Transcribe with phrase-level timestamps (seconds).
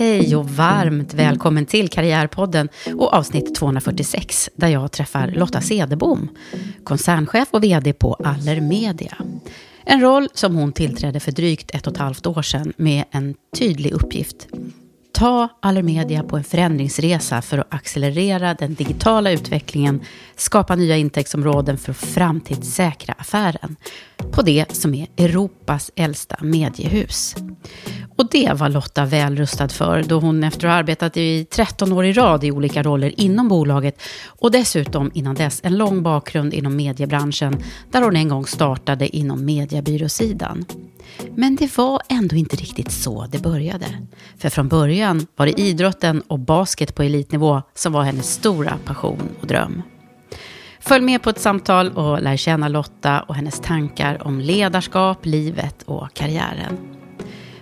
[0.00, 6.28] Hej och varmt välkommen till Karriärpodden och avsnitt 246 där jag träffar Lotta Cederbom,
[6.84, 9.16] koncernchef och vd på Allermedia.
[9.84, 13.34] En roll som hon tillträdde för drygt ett och ett halvt år sedan med en
[13.58, 14.48] tydlig uppgift.
[15.20, 20.00] Ta Allermedia på en förändringsresa för att accelerera den digitala utvecklingen,
[20.36, 23.76] skapa nya intäktsområden för att framtidssäkra affären
[24.30, 27.34] på det som är Europas äldsta mediehus.
[28.16, 31.92] Och det var Lotta väl rustad för då hon efter att ha arbetat i 13
[31.92, 36.54] år i rad i olika roller inom bolaget och dessutom innan dess en lång bakgrund
[36.54, 40.64] inom mediebranschen där hon en gång startade inom mediebyråsidan.
[41.34, 43.86] Men det var ändå inte riktigt så det började.
[44.38, 49.28] För från början var det idrotten och basket på elitnivå som var hennes stora passion
[49.40, 49.82] och dröm.
[50.80, 55.82] Följ med på ett samtal och lär känna Lotta och hennes tankar om ledarskap, livet
[55.82, 56.78] och karriären.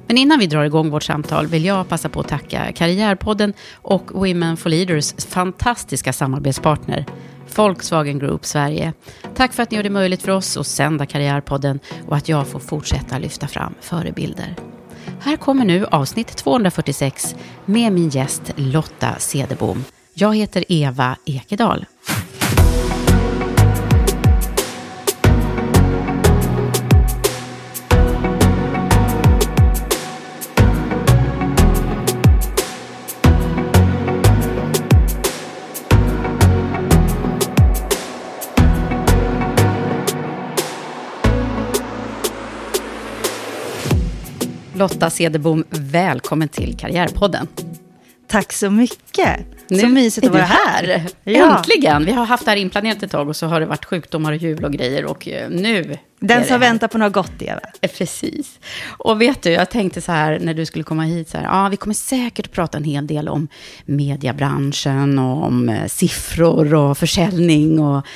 [0.06, 4.10] Men innan vi drar igång vårt samtal vill jag passa på att tacka Karriärpodden och
[4.12, 7.06] Women for Leaders fantastiska samarbetspartner
[7.58, 8.92] Volkswagen Group Sverige.
[9.34, 12.46] Tack för att ni gör det möjligt för oss att sända Karriärpodden och att jag
[12.46, 14.54] får fortsätta lyfta fram förebilder.
[15.20, 19.84] Här kommer nu avsnitt 246 med min gäst Lotta Cederbom.
[20.14, 21.86] Jag heter Eva Ekedal.
[44.78, 47.46] Lotta Cederbom, välkommen till Karriärpodden.
[48.26, 49.36] Tack så mycket.
[49.68, 50.84] Nu så mysigt att vara här.
[50.84, 51.10] här.
[51.24, 51.56] Ja.
[51.56, 52.04] Äntligen!
[52.04, 54.38] Vi har haft det här inplanerat ett tag och så har det varit sjukdomar och
[54.38, 55.96] jul och grejer och eh, nu...
[56.20, 57.60] Den som väntar på något gott, Eva.
[57.80, 58.58] Eh, precis.
[58.86, 61.68] Och vet du, jag tänkte så här när du skulle komma hit, så här, ja,
[61.68, 63.48] vi kommer säkert prata en hel del om
[63.84, 68.06] mediebranschen och om eh, siffror och försäljning och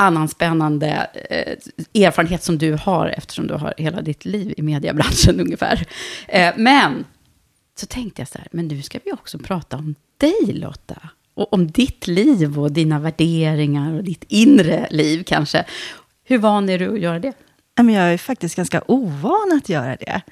[0.00, 5.40] annan spännande eh, erfarenhet som du har, eftersom du har hela ditt liv i mediebranschen
[5.46, 5.86] ungefär.
[6.28, 7.04] Eh, men
[7.74, 11.08] så tänkte jag så här, men nu ska vi också prata om dig Lotta.
[11.34, 15.64] Och om ditt liv och dina värderingar och ditt inre liv kanske.
[16.24, 17.32] Hur van är du att göra det?
[17.76, 20.22] Jag är faktiskt ganska ovan att göra det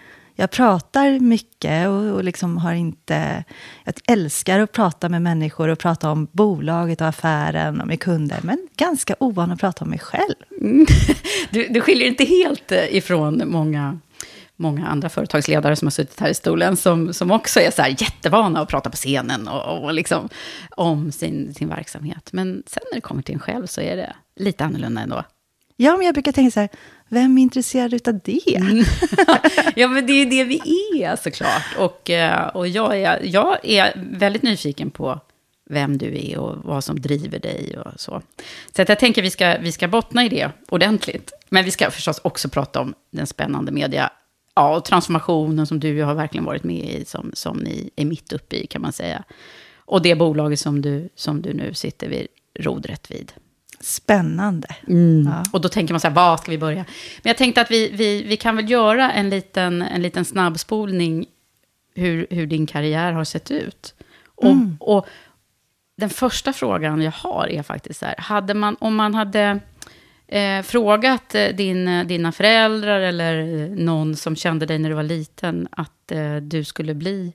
[0.40, 3.44] jag pratar mycket och, och liksom har inte...
[3.84, 8.38] Jag älskar att prata med människor och prata om bolaget och affären och med kunder,
[8.42, 10.34] men ganska ovan att prata om mig själv.
[10.60, 10.86] Mm.
[11.50, 13.98] Du, du skiljer inte helt eh, ifrån många
[14.56, 17.96] många andra företagsledare som har suttit här i stolen, som, som också är så här
[17.98, 20.28] jättevana att prata på scenen och, och liksom
[20.70, 22.28] om sin, sin verksamhet.
[22.32, 25.24] Men sen när det kommer till en själv så är det lite annorlunda ändå.
[25.80, 26.68] Ja, men jag brukar tänka så här,
[27.08, 28.56] vem är intresserad av det?
[28.56, 28.84] Mm.
[29.76, 30.60] ja, men det är det vi
[31.02, 31.76] är såklart.
[31.78, 35.20] Och, eh, och jag, är, jag är väldigt nyfiken på
[35.70, 38.22] vem du är och vad som driver dig och så.
[38.76, 41.32] Så jag tänker vi ska, vi ska bottna i det ordentligt.
[41.48, 44.10] Men vi ska förstås också prata om den spännande media
[44.54, 48.32] ja, och transformationen som du har verkligen varit med i, som, som ni är mitt
[48.32, 49.24] uppe i kan man säga.
[49.76, 52.26] Och det bolaget som du, som du nu sitter vid
[52.58, 53.32] rodret vid.
[53.88, 54.68] Spännande.
[54.88, 55.26] Mm.
[55.26, 55.44] Ja.
[55.52, 56.84] Och då tänker man så här, var ska vi börja?
[57.22, 61.26] Men jag tänkte att vi, vi, vi kan väl göra en liten, en liten snabbspolning
[61.94, 63.94] hur, hur din karriär har sett ut.
[64.34, 64.76] Och, mm.
[64.80, 65.06] och
[65.96, 69.60] den första frågan jag har är faktiskt så här, hade man, om man hade
[70.26, 75.68] eh, frågat eh, din, dina föräldrar eller någon som kände dig när du var liten
[75.70, 77.32] att eh, du skulle bli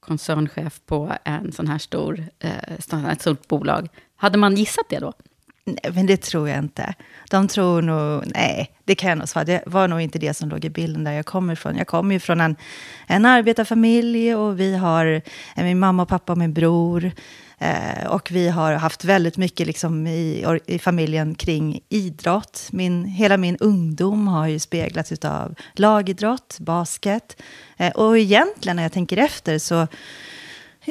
[0.00, 5.12] koncernchef på en sån här stor, eh, ett stort bolag, hade man gissat det då?
[5.68, 6.94] Nej, men det tror jag inte.
[7.30, 9.44] De tror nog, nej, det kan jag nog svara.
[9.44, 11.76] Det var nog inte det som låg i bilden där jag kommer ifrån.
[11.76, 12.56] Jag kommer ju från en,
[13.06, 15.06] en arbetarfamilj och vi har
[15.56, 17.10] eh, min mamma och pappa och min bror.
[17.58, 22.68] Eh, och vi har haft väldigt mycket liksom i, i familjen kring idrott.
[22.72, 27.42] Min, hela min ungdom har ju speglats av lagidrott, basket.
[27.76, 29.86] Eh, och egentligen när jag tänker efter så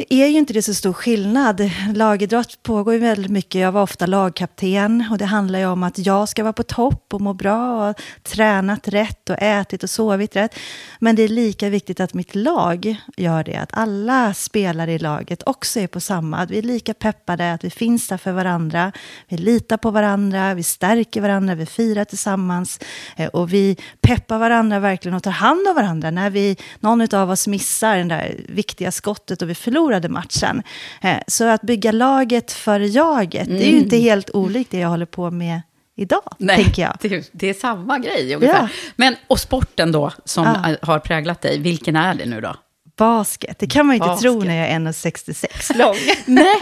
[0.10, 1.72] är ju inte det så stor skillnad.
[1.94, 3.62] Lagidrott pågår ju väldigt mycket.
[3.62, 7.14] Jag var ofta lagkapten och det handlar ju om att jag ska vara på topp
[7.14, 10.56] och må bra och tränat rätt och ätit och sovit rätt.
[11.00, 15.44] Men det är lika viktigt att mitt lag gör det, att alla spelare i laget
[15.46, 18.92] också är på samma, att vi är lika peppade, att vi finns där för varandra,
[19.28, 22.80] vi litar på varandra, vi stärker varandra, vi firar tillsammans
[23.16, 27.30] eh, och vi peppar varandra verkligen och tar hand om varandra när vi, någon av
[27.32, 30.64] oss missar det där viktiga skottet och vi förlorar förlorade matchen.
[31.02, 33.60] Eh, så att bygga laget för jaget, mm.
[33.60, 34.10] det är ju inte mm.
[34.10, 35.62] helt olikt det jag håller på med
[35.96, 36.98] idag, Nej, tänker jag.
[37.02, 38.62] Det, det är samma grej ungefär.
[38.62, 38.70] Ja.
[38.96, 40.76] Men, och sporten då, som ja.
[40.82, 42.56] har präglat dig, vilken är det nu då?
[42.98, 44.22] Basket, det kan man ju inte Basket.
[44.32, 45.96] tro när jag är 1,66 lång.
[46.26, 46.56] Nej,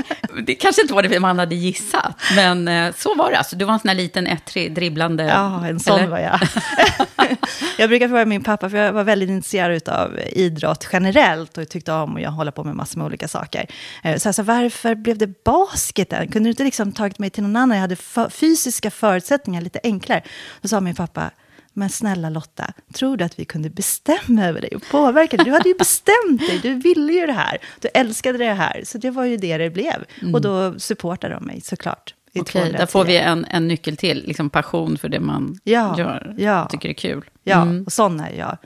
[0.46, 2.16] det kanske inte var det man hade gissat.
[2.36, 3.38] Men eh, så var det.
[3.38, 5.24] Alltså, du var en sån här liten ettrig, dribblande...
[5.24, 6.08] Ja, en sån eller?
[6.08, 6.40] var jag.
[7.78, 11.92] jag brukar fråga min pappa, för jag var väldigt intresserad av idrott generellt och tyckte
[11.92, 13.66] om att hålla på med massor med olika saker.
[14.04, 16.28] Eh, Så alltså, varför blev det basketen?
[16.32, 17.78] Kunde du inte liksom tagit mig till någon annan?
[17.78, 20.22] Jag hade fysiska förutsättningar lite enklare.
[20.62, 21.32] Då sa min pappa,
[21.78, 25.46] men snälla Lotta, tror du att vi kunde bestämma över dig och påverka dig?
[25.46, 28.82] Du hade ju bestämt dig, du ville ju det här, du älskade det här.
[28.86, 30.06] Så det var ju det det blev.
[30.34, 32.14] Och då supportade de mig såklart.
[32.40, 32.92] Okej, där 210.
[32.92, 34.24] får vi en, en nyckel till.
[34.28, 36.36] Liksom passion för det man Ja, gör.
[36.38, 36.68] ja.
[36.72, 37.26] Tycker det är kul.
[37.44, 37.84] Ja, Mm.
[37.86, 38.58] och sån är jag.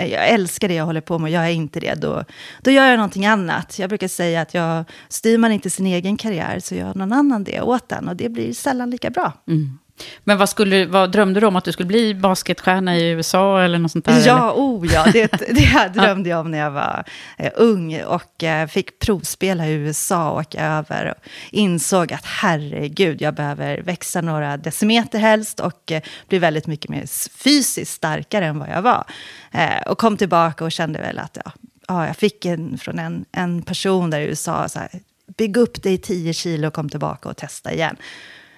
[0.00, 2.24] Jag älskar det jag håller på med, jag är inte det, då,
[2.62, 3.78] då gör jag någonting annat.
[3.78, 7.44] Jag brukar säga att jag styr man inte sin egen karriär så gör någon annan
[7.44, 9.32] det åt den och det blir sällan lika bra.
[9.48, 9.78] Mm.
[10.24, 11.56] Men vad, skulle, vad drömde du om?
[11.56, 14.12] Att du skulle bli basketstjärna i USA eller något sånt där?
[14.12, 14.26] eller?
[14.26, 17.04] Ja, oh ja, det, det här drömde jag om när jag var
[17.36, 21.10] eh, ung och eh, fick provspela i USA och åka över.
[21.10, 26.90] Och insåg att herregud, jag behöver växa några decimeter helst och eh, bli väldigt mycket
[26.90, 29.04] mer fysiskt starkare än vad jag var.
[29.52, 31.52] Eh, och kom tillbaka och kände väl att ja,
[31.88, 34.88] ja, jag fick en från en, en person där i USA, så här,
[35.36, 37.96] bygg upp dig 10 kilo och kom tillbaka och testa igen.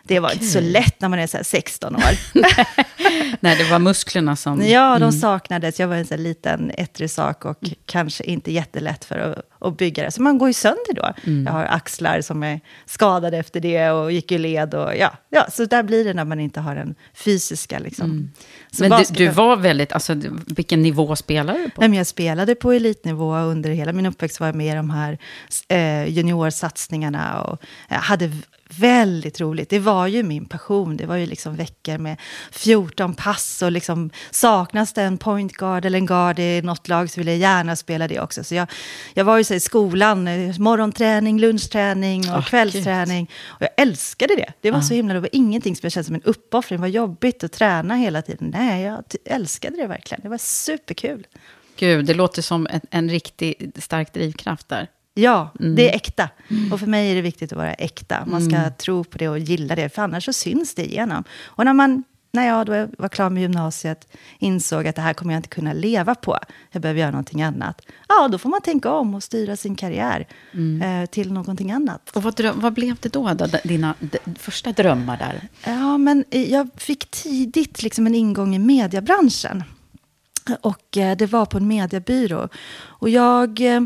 [0.05, 2.03] Det var inte så lätt när man är så här 16 år.
[3.41, 4.67] Nej, det var musklerna som...
[4.67, 5.81] Ja, de saknades.
[5.81, 10.03] Jag var en här liten ettrig sak och kanske inte jättelätt för att, att bygga
[10.05, 10.11] det.
[10.11, 11.13] Så man går ju sönder då.
[11.47, 14.75] Jag har axlar som är skadade efter det och gick i led.
[14.75, 17.79] Och, ja, ja, så där blir det när man inte har den fysiska.
[17.79, 18.31] Liksom.
[18.73, 19.93] Så Men du, basket- du var väldigt...
[19.93, 21.81] Alltså, du- vilken nivå spelade du på?
[21.81, 24.41] Nej, men jag spelade på elitnivå under hela min uppväxt.
[24.41, 25.19] var jag med i de här
[25.69, 28.31] eh, juniorsatsningarna och jag hade
[28.79, 29.71] väldigt roligt.
[29.71, 30.97] Det var ju min passion.
[30.97, 32.17] Det var ju liksom veckor med
[32.51, 37.11] 14 pass och liksom saknas det en point guard eller en guard i något lag
[37.11, 38.45] så vill jag gärna spela det också.
[38.45, 38.69] Så jag,
[39.15, 43.31] jag var ju så i skolan, eh, morgonträning, lunchträning och Åh, kvällsträning.
[43.47, 44.53] Och jag älskade det.
[44.61, 46.77] Det var så himla, det var ingenting som jag kände som en uppoffring.
[46.77, 48.55] Det var jobbigt att träna hela tiden.
[48.57, 50.21] Nej, jag älskade det verkligen.
[50.23, 51.27] Det var superkul.
[51.77, 54.89] Gud, det låter som en, en riktig stark drivkraft där.
[55.15, 56.29] Ja, det är äkta.
[56.73, 58.25] Och för mig är det viktigt att vara äkta.
[58.27, 61.25] Man ska tro på det och gilla det, för annars så syns det igenom.
[61.43, 65.35] Och när, man, när jag då var klar med gymnasiet insåg att det här kommer
[65.35, 66.39] jag inte kunna leva på,
[66.71, 67.83] jag behöver göra någonting annat.
[68.09, 70.27] Ja, då får man tänka om och styra sin karriär
[70.83, 72.11] eh, till någonting annat.
[72.17, 73.95] Och vad, dröm, vad blev det då, då dina
[74.39, 75.49] första drömmar där?
[75.65, 79.65] Ja, men eh, jag fick tidigt liksom en ingång i mediebranschen.
[80.61, 82.49] Och eh, det var på en mediebyrå.
[82.83, 83.81] Och jag, eh,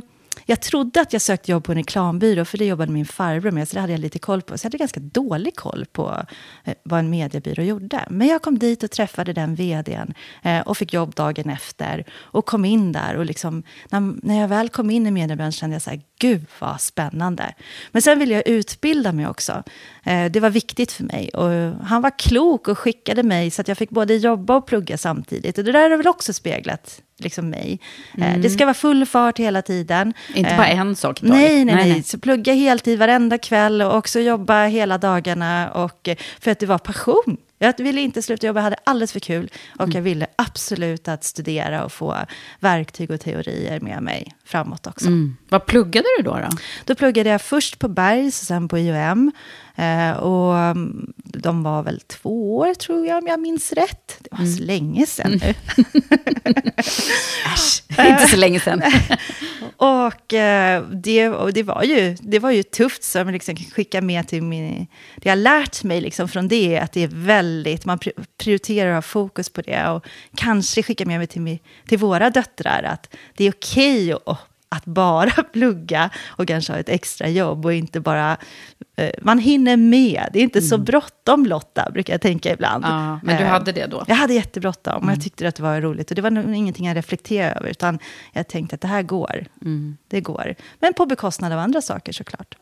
[0.46, 3.68] jag trodde att jag sökte jobb på en reklambyrå, för det jobbade min farbror med,
[3.68, 4.58] så det hade jag lite koll på.
[4.58, 6.22] Så jag hade ganska dålig koll på
[6.64, 8.04] eh, vad en mediebyrå gjorde.
[8.10, 12.04] Men jag kom dit och träffade den vdn eh, och fick jobb dagen efter.
[12.12, 15.74] Och kom in där och liksom, när, när jag väl kom in i mediebranschen kände
[15.74, 17.54] jag så här, gud vad spännande.
[17.92, 19.62] Men sen ville jag utbilda mig också.
[20.02, 21.28] Eh, det var viktigt för mig.
[21.28, 21.50] Och
[21.86, 25.58] han var klok och skickade mig så att jag fick både jobba och plugga samtidigt.
[25.58, 27.80] Och det där har väl också speglat liksom mig.
[28.18, 30.12] Eh, det ska vara full fart hela tiden.
[30.34, 31.88] Inte Eh, bara en sak i Nej, nej, taget.
[31.92, 35.70] nej, Så plugga heltid varenda kväll och också jobba hela dagarna.
[35.70, 37.36] Och, eh, för att det var passion.
[37.58, 39.50] Jag ville inte sluta jobba, jag hade alldeles för kul.
[39.78, 39.94] Och Mm.
[39.94, 42.16] jag ville absolut att studera och få
[42.60, 45.06] verktyg och teorier med mig framåt också.
[45.06, 45.36] Mm.
[45.48, 46.34] Vad pluggade du då?
[46.34, 46.48] då?
[46.84, 49.32] Då pluggade jag först på Bergs och sen på IOM.
[49.76, 54.16] Eh, och mm, de var väl två år, tror jag, om jag minns rätt.
[54.20, 54.52] Det var Mm.
[54.56, 55.54] så länge sedan nu.
[57.54, 58.82] Äsch, inte så länge sedan.
[59.76, 63.64] Och, eh, det, och det, var ju, det var ju tufft, så jag liksom kan
[63.66, 64.86] skicka med till min...
[65.16, 67.84] Det jag lärt mig liksom från det, att det är väldigt...
[67.84, 69.88] Man pri- prioriterar och har fokus på det.
[69.88, 71.58] Och kanske skicka med mig till,
[71.88, 74.33] till våra döttrar, att det är okej att,
[74.76, 78.36] att bara plugga och kanske ha ett extra jobb och inte bara...
[78.96, 80.28] eh, Man hinner med.
[80.32, 82.84] Det är inte så bråttom, Lotta, brukar jag tänka ibland.
[82.84, 82.96] Mm.
[82.96, 84.04] Ja, men du Eh, hade det då?
[84.08, 86.10] jag hade jättebråttom och jag tyckte att det var roligt.
[86.10, 87.98] Och det var nog ingenting jag reflekterade över, utan
[88.32, 89.44] jag tänkte att det här går.
[90.08, 90.54] Det går.
[90.80, 92.54] Men på bekostnad av andra saker såklart.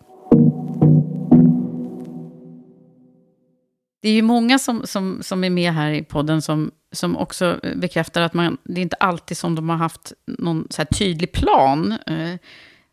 [4.03, 7.61] Det är ju många som, som, som är med här i podden som, som också
[7.63, 10.87] eh, bekräftar att man, det är inte alltid som de har haft någon så här
[10.87, 11.93] tydlig plan.
[12.07, 12.39] Eh,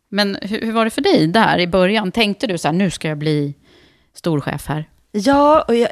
[0.08, 2.12] men hur, hur var det för dig där i början?
[2.12, 3.54] Tänkte du så här, nu ska jag bli
[4.14, 4.88] storchef här?
[5.12, 5.90] Ja, och jag,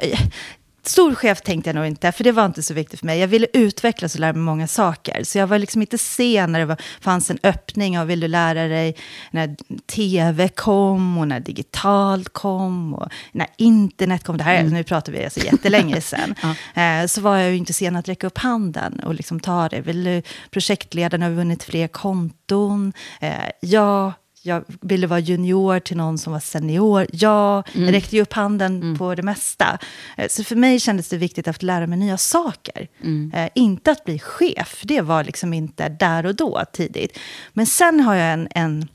[0.83, 3.19] Stor chef tänkte jag nog inte, för det var inte så viktigt för mig.
[3.19, 5.23] Jag ville utvecklas och lära mig många saker.
[5.23, 8.27] Så jag var liksom inte sen när det var, fanns en öppning av vill du
[8.27, 8.95] lära dig
[9.31, 9.55] när
[9.87, 14.37] tv kom och när digitalt kom och när internet kom.
[14.37, 14.73] Det här, mm.
[14.73, 16.35] Nu pratar vi alltså jättelänge sedan.
[16.73, 16.81] ja.
[16.81, 19.81] eh, så var jag ju inte sen att räcka upp handen och liksom ta det.
[19.81, 22.93] Vill du, projektledaren har vunnit fler konton.
[23.21, 24.13] Eh, ja,
[24.49, 27.07] jag ville vara junior till någon som var senior.
[27.11, 27.91] Jag mm.
[27.91, 28.97] räckte ju upp handen mm.
[28.97, 29.77] på det mesta.
[30.17, 32.87] Eh, så för mig kändes det viktigt att lära mig nya saker.
[33.01, 33.31] Mm.
[33.35, 37.19] Eh, inte att bli chef, det var liksom inte där och då tidigt.
[37.53, 38.87] Men sen har jag en, en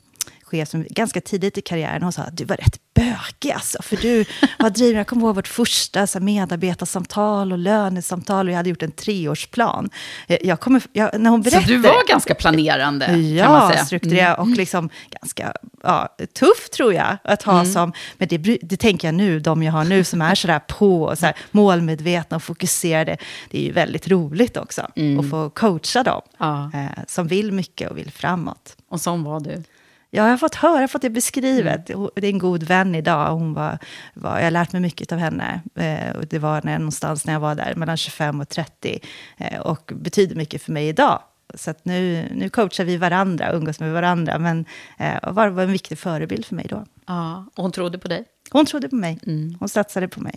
[0.55, 3.83] chef som ganska tidigt i karriären hon sa att du var rätt bökig alltså.
[3.83, 4.25] För du
[4.59, 8.83] var driven, jag kommer ihåg vårt första så medarbetarsamtal och lönesamtal och jag hade gjort
[8.83, 9.91] en treårsplan.
[10.27, 13.73] Eh, jag kommer, jag, när hon berättade, så du var ganska planerande ja, kan man
[13.73, 13.85] säga?
[13.85, 14.53] strukturerad mm.
[14.53, 17.73] och liksom ganska ja, tuff tror jag att ha mm.
[17.73, 21.03] som, men det, det tänker jag nu, de jag har nu som är sådär på
[21.03, 23.17] och så här, målmedvetna och fokuserade.
[23.51, 25.21] Det är ju väldigt roligt också mm.
[25.21, 26.71] att få coacha dem ja.
[26.75, 28.77] eh, som vill mycket och vill framåt.
[28.89, 29.63] Och sån var du?
[30.17, 31.91] Ja, jag har fått höra, jag har fått det beskrivet.
[31.91, 32.11] Mm.
[32.15, 33.33] Det är en god vän idag.
[33.33, 33.79] Hon var,
[34.15, 35.61] var, jag har lärt mig mycket av henne.
[35.75, 39.01] Eh, och det var när, någonstans när jag var där, mellan 25 och 30.
[39.37, 41.23] Eh, och betyder mycket för mig idag.
[41.55, 44.39] Så nu, nu coachar vi varandra, umgås med varandra.
[44.39, 44.65] Men
[44.99, 46.85] eh, var, var en viktig förebild för mig då.
[47.07, 48.25] Ja, och hon trodde på dig?
[48.51, 49.19] Hon trodde på mig.
[49.27, 49.57] Mm.
[49.61, 50.35] Hon satsade på mig.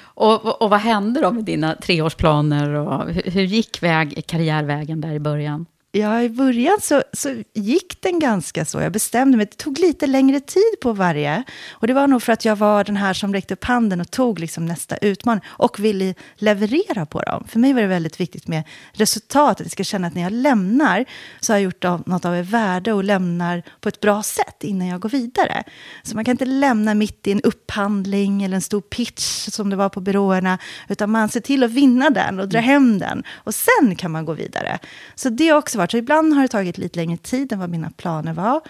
[0.00, 2.74] Och, och vad hände då med dina treårsplaner?
[2.74, 5.66] Och hur, hur gick väg, karriärvägen där i början?
[5.92, 8.80] Ja, i början så, så gick den ganska så.
[8.80, 9.46] Jag bestämde mig.
[9.46, 11.42] Det tog lite längre tid på varje.
[11.70, 14.10] Och det var nog för att jag var den här som räckte upp handen och
[14.10, 15.44] tog liksom nästa utmaning.
[15.46, 17.44] Och ville leverera på dem.
[17.48, 19.66] För mig var det väldigt viktigt med resultatet.
[19.66, 21.04] Jag ska känna att när jag lämnar
[21.40, 25.00] så har jag gjort något av värde och lämnar på ett bra sätt innan jag
[25.00, 25.62] går vidare.
[26.02, 29.76] Så man kan inte lämna mitt i en upphandling eller en stor pitch som det
[29.76, 30.58] var på byråerna.
[30.88, 33.22] Utan man ser till att vinna den och dra hem den.
[33.34, 34.78] Och sen kan man gå vidare.
[35.14, 35.90] Så det är också varit.
[35.90, 38.60] Så ibland har det tagit lite längre tid än vad mina planer var.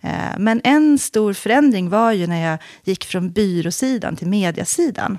[0.00, 5.18] Eh, men en stor förändring var ju när jag gick från byråsidan till mediasidan.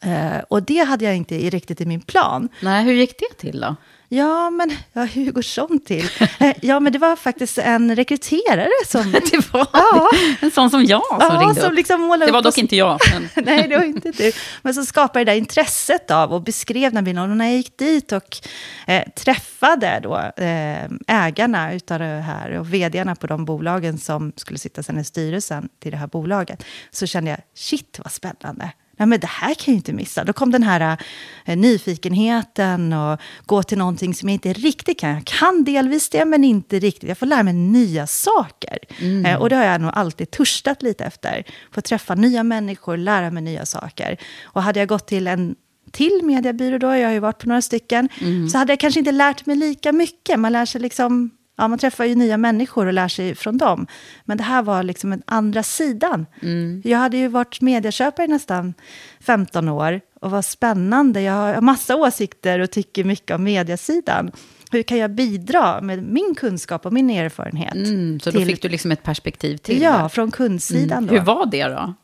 [0.00, 2.48] Eh, och det hade jag inte riktigt i min plan.
[2.60, 3.76] Nej, hur gick det till då?
[4.14, 6.08] Ja, men ja, hur går sånt till?
[6.38, 9.12] Eh, ja, men det var faktiskt en rekryterare som...
[9.30, 10.10] det var ja.
[10.40, 11.76] en sån som jag som ja, ringde som upp.
[11.76, 12.98] Liksom det var dock inte jag.
[13.12, 13.28] Men...
[13.44, 14.32] Nej, det var inte du.
[14.62, 17.30] Men som skapade det där intresset av och beskrev den bilden.
[17.30, 18.38] Och när jag gick dit och
[18.86, 24.58] eh, träffade då, eh, ägarna utav det här och vdarna på de bolagen som skulle
[24.58, 28.72] sitta sen i styrelsen till det här bolaget, så kände jag, shit vad spännande
[29.02, 30.24] nej men det här kan jag ju inte missa.
[30.24, 30.96] Då kom den här
[31.44, 35.10] eh, nyfikenheten och gå till någonting som jag inte riktigt kan.
[35.10, 37.08] Jag kan delvis det, men inte riktigt.
[37.08, 38.78] Jag får lära mig nya saker.
[39.00, 39.26] Mm.
[39.26, 41.44] Eh, och det har jag nog alltid törstat lite efter.
[41.70, 44.16] Få träffa nya människor, lära mig nya saker.
[44.44, 45.54] Och hade jag gått till en
[45.92, 48.48] till mediebyrå då, jag har ju varit på några stycken, mm.
[48.48, 50.40] så hade jag kanske inte lärt mig lika mycket.
[50.40, 53.86] Man lär sig liksom ja, man träffar ju nya människor och lär sig från dem.
[54.24, 56.26] Men det här var liksom den andra sidan.
[56.42, 56.82] Mm.
[56.84, 58.74] Jag hade ju varit medieköpare i nästan
[59.20, 61.20] 15 år och var spännande.
[61.20, 64.30] Jag har massa åsikter och tycker mycket om mediesidan.
[64.70, 67.74] Hur kan jag bidra med min kunskap och min erfarenhet?
[67.74, 68.46] Mm, så då till...
[68.46, 69.82] fick du liksom ett perspektiv till?
[69.82, 71.02] Ja, från kundsidan.
[71.02, 71.14] Mm.
[71.14, 71.94] Hur var det då?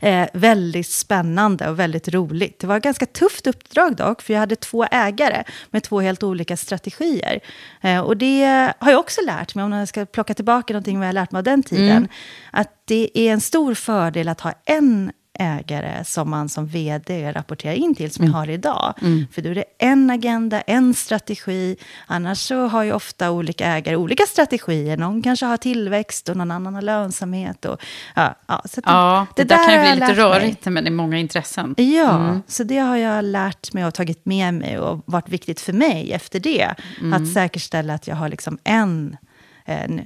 [0.00, 2.58] Eh, väldigt spännande och väldigt roligt.
[2.58, 6.22] Det var ett ganska tufft uppdrag dock, för jag hade två ägare med två helt
[6.22, 7.40] olika strategier.
[7.80, 8.44] Eh, och det
[8.78, 11.38] har jag också lärt mig, om jag ska plocka tillbaka någonting vad jag lärt mig
[11.38, 12.08] av den tiden, mm.
[12.50, 17.74] att det är en stor fördel att ha en ägare som man som vd rapporterar
[17.74, 18.32] in till, som mm.
[18.32, 18.94] jag har idag.
[19.02, 19.26] Mm.
[19.32, 21.76] För då är det en agenda, en strategi.
[22.06, 24.96] Annars så har ju ofta olika ägare olika strategier.
[24.96, 27.64] Någon kanske har tillväxt och någon annan har lönsamhet.
[27.64, 27.80] Och,
[28.14, 30.90] ja, ja, så ja det, det, där, där kan ju bli lite rörigt, men det
[30.90, 31.74] är många intressen.
[31.78, 32.42] Ja, mm.
[32.46, 36.12] så det har jag lärt mig och tagit med mig och varit viktigt för mig
[36.12, 36.74] efter det.
[37.00, 37.12] Mm.
[37.12, 39.16] Att säkerställa att jag har liksom en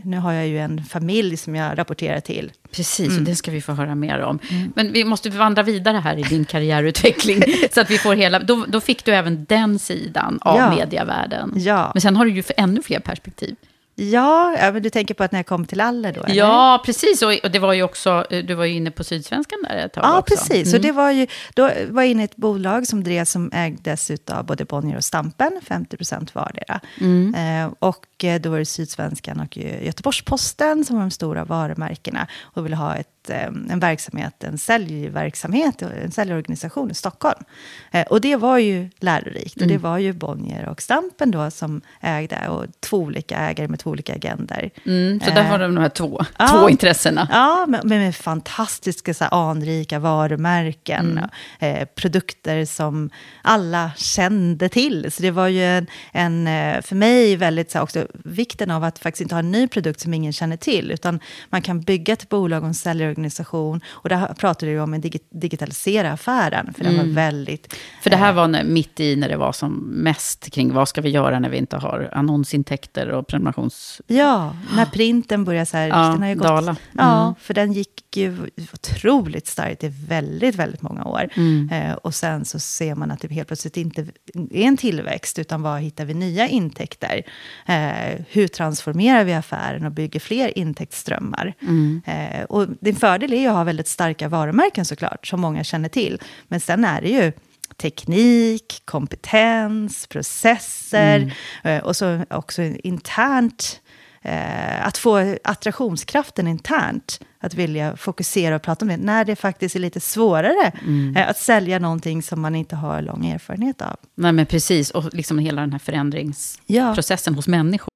[0.02, 2.52] nu har jag ju en familj som jag rapporterar till.
[2.70, 3.18] Precis, mm.
[3.18, 4.38] och det ska vi få höra mer om.
[4.50, 4.72] Mm.
[4.76, 7.42] Men vi måste vandra vidare här i din karriärutveckling.
[7.72, 10.70] så att vi får hela, då, då fick du även den sidan av ja.
[10.70, 11.52] medievärlden.
[11.56, 11.90] Ja.
[11.94, 13.56] Men sen har du ju för ännu fler perspektiv.
[13.98, 16.22] Ja, men du tänker på att när jag kom till Aller då?
[16.22, 16.34] Eller?
[16.34, 17.22] Ja, precis.
[17.22, 20.04] Och, det var ju också, eh, du var ju inne på Sydsvenskan där ett tag
[20.04, 20.34] Ja, också.
[20.36, 20.68] precis.
[20.68, 20.78] Mm.
[20.78, 24.10] Och det var ju, då var jag inne i ett bolag som drevs som ägdes
[24.30, 26.80] av både Bonnier och Stampen, 50 procent vardera.
[27.00, 27.34] Mm.
[27.34, 32.64] Eh, och eh, då var det Sydsvenskan och Göteborgs-Posten som var de stora varumärkena och
[32.64, 37.45] ville ha ett ett, eh, en verksamhet, en säljverksamhet, en säljorganisation i Stockholm.
[37.90, 39.61] Eh, och det var ju lärorikt.
[39.61, 39.83] Och det mm.
[39.83, 44.14] var ju Bonnier och Stampen då som ägde, och två olika ägare med två olika
[44.14, 44.71] agender.
[44.87, 47.28] Mm, så där har de de här två, ja, två intressena.
[47.30, 51.18] Ja, med, med fantastiska så här, anrika varumärken.
[51.18, 51.30] Mm.
[51.59, 53.11] Eh, produkter som
[53.42, 55.12] alla kände till.
[55.12, 56.47] Så det var ju en, en
[56.83, 60.00] för mig väldigt så här, också vikten av att faktiskt inte ha en ny produkt
[60.00, 62.75] som ingen känner till, utan man kan bygga ett bolag och en
[63.16, 63.80] säljorganisation.
[63.87, 66.96] Och där pratade du om att digitalisera affären, för mm.
[66.96, 67.75] den var väldigt...
[68.02, 71.00] För det här var när, mitt i när det var som mest kring vad ska
[71.00, 74.00] vi göra när vi inte har annonsintäkter och prenumerations...
[74.06, 75.88] Ja, när printen började så här...
[75.88, 76.70] Ja, den har ju gått, dala.
[76.70, 76.76] Mm.
[76.92, 81.28] Ja, för den gick ju otroligt starkt i väldigt, väldigt många år.
[81.35, 81.70] Mm.
[81.73, 85.62] Eh, och sen så ser man att det helt plötsligt inte är en tillväxt, utan
[85.62, 87.23] var hittar vi nya intäkter?
[87.66, 91.54] Eh, hur transformerar vi affären och bygger fler intäktsströmmar?
[91.61, 92.02] Mm.
[92.06, 95.88] Eh, och din fördel är ju att ha väldigt starka varumärken såklart, som många känner
[95.88, 96.22] till.
[96.48, 97.32] Men sen är det ju
[97.76, 101.30] teknik, kompetens, processer mm.
[101.64, 103.80] Eh, och så också internt
[104.22, 109.76] eh, att få attraktionskraften internt, att vilja fokusera och prata om det, när det faktiskt
[109.76, 111.16] är lite svårare mm.
[111.16, 113.96] eh, att sälja någonting som man inte har lång erfarenhet av.
[114.14, 117.36] Nej, men precis, och liksom hela den här förändringsprocessen ja.
[117.36, 117.95] hos människor.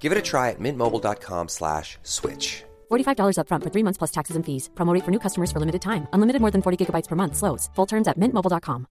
[0.00, 2.64] Give it a try at mintmobile.com slash switch.
[2.90, 4.68] $45 upfront for three months plus taxes and fees.
[4.74, 6.06] Promo for new customers for limited time.
[6.12, 7.36] Unlimited more than 40 gigabytes per month.
[7.36, 7.70] Slows.
[7.74, 8.86] Full terms at mintmobile.com.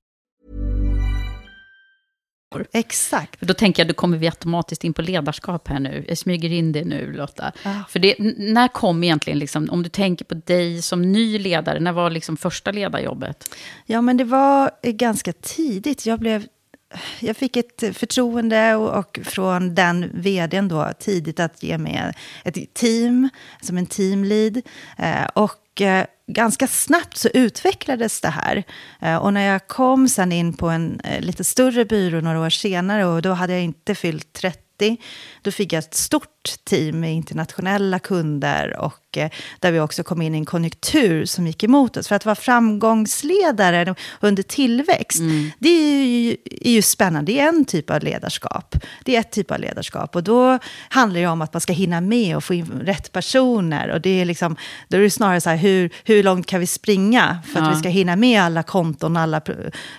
[2.71, 3.41] Exakt.
[3.41, 6.05] Då tänker jag, då kommer vi automatiskt in på ledarskap här nu.
[6.07, 7.51] Jag smyger in det nu, Lotta.
[7.63, 7.69] Ah.
[7.89, 11.91] För det, när kom egentligen, liksom, om du tänker på dig som ny ledare, när
[11.91, 13.55] var liksom första ledarjobbet?
[13.85, 16.05] Ja, men det var ganska tidigt.
[16.05, 16.45] Jag blev
[17.19, 22.73] jag fick ett förtroende och, och, från den vdn då tidigt att ge mig ett
[22.73, 23.29] team,
[23.61, 24.61] som en teamlead.
[24.97, 28.63] Eh, och eh, ganska snabbt så utvecklades det här.
[29.01, 32.49] Eh, och när jag kom sen in på en eh, lite större byrå några år
[32.49, 34.97] senare och då hade jag inte fyllt 30
[35.41, 39.29] då fick jag ett stort team med internationella kunder och eh,
[39.59, 42.07] där vi också kom in i en konjunktur som gick emot oss.
[42.07, 45.51] För att vara framgångsledare under tillväxt, mm.
[45.59, 47.31] det är ju, är ju, spännande.
[47.31, 48.75] Det är en typ av ledarskap.
[49.03, 50.15] Det är ett typ av ledarskap.
[50.15, 53.89] Och då handlar det om att man ska hinna med och få in rätt personer.
[53.89, 54.55] Och det är liksom,
[54.87, 57.73] då är det snarare så här, hur, hur långt kan vi springa för att ja.
[57.73, 59.41] vi ska hinna med alla konton, alla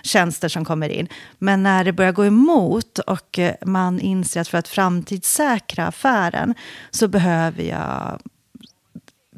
[0.03, 1.07] tjänster som kommer in.
[1.39, 6.34] Men när det börjar gå emot och eh, man inser att för att framtidssäkra affären
[6.91, 8.19] så behöver jag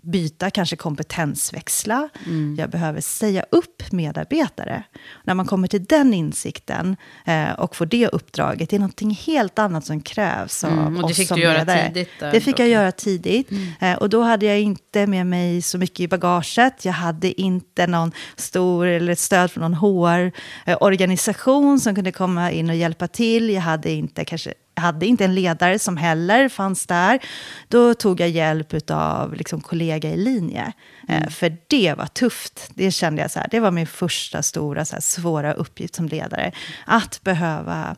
[0.07, 2.09] byta, kanske kompetensväxla.
[2.25, 2.55] Mm.
[2.59, 4.83] Jag behöver säga upp medarbetare.
[5.23, 9.59] När man kommer till den insikten eh, och får det uppdraget, det är någonting helt
[9.59, 12.09] annat som krävs av mm, och det fick du göra tidigt?
[12.19, 13.51] Där, det fick jag göra tidigt.
[13.51, 13.67] Mm.
[13.79, 16.85] Eh, och då hade jag inte med mig så mycket i bagaget.
[16.85, 22.69] Jag hade inte någon stor eller stöd från någon HR-organisation eh, som kunde komma in
[22.69, 23.49] och hjälpa till.
[23.49, 27.19] Jag hade inte kanske hade inte en ledare som heller fanns där.
[27.67, 30.73] Då tog jag hjälp av liksom kollega i linje.
[31.09, 31.29] Eh, mm.
[31.29, 32.69] För det var tufft.
[32.73, 36.07] Det kände jag så här, det var min första stora så här, svåra uppgift som
[36.07, 36.51] ledare.
[36.85, 37.95] Att behöva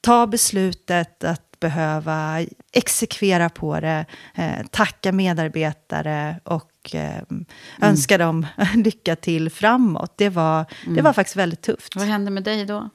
[0.00, 7.22] ta beslutet att behöva exekvera på det, eh, tacka medarbetare och eh,
[7.82, 10.12] önska dem lycka till framåt.
[10.16, 11.96] Det var, det var faktiskt väldigt tufft.
[11.96, 12.90] Vad hände med dig då?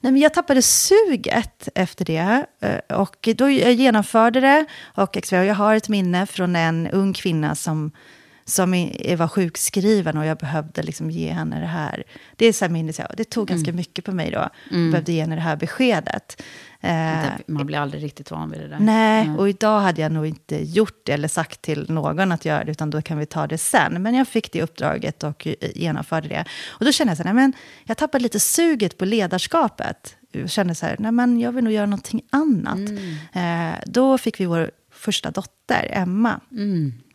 [0.00, 2.46] Nej, men jag tappade suget efter det.
[2.60, 4.64] eh, Och då jag genomförde det.
[4.94, 7.90] Och jag har ett minne från en ung kvinna som,
[8.48, 8.70] som
[9.18, 12.04] var sjukskriven och jag behövde liksom ge henne det här.
[12.36, 14.48] Det är så här minne, så jag- det tog ganska mycket på mig då.
[14.70, 16.42] Jag behövde ge henne det här beskedet.
[16.80, 16.90] Eh,
[17.46, 18.78] Man blir aldrig riktigt van vid det där.
[18.80, 22.64] Nej, och idag hade jag nog inte gjort det eller sagt till någon att göra
[22.64, 24.02] det, utan då kan vi ta det sen.
[24.02, 26.44] Men jag fick det uppdraget och eh, genomförde det.
[26.68, 27.52] Och då kände jag så här, nej, men
[27.84, 30.16] jag tappade lite suget på ledarskapet.
[30.32, 32.78] Jag kände så här, nej men jag vill nog göra någonting annat.
[33.32, 36.40] Eh, då fick vi vår första dotter, Emma.
[36.52, 37.07] Eh,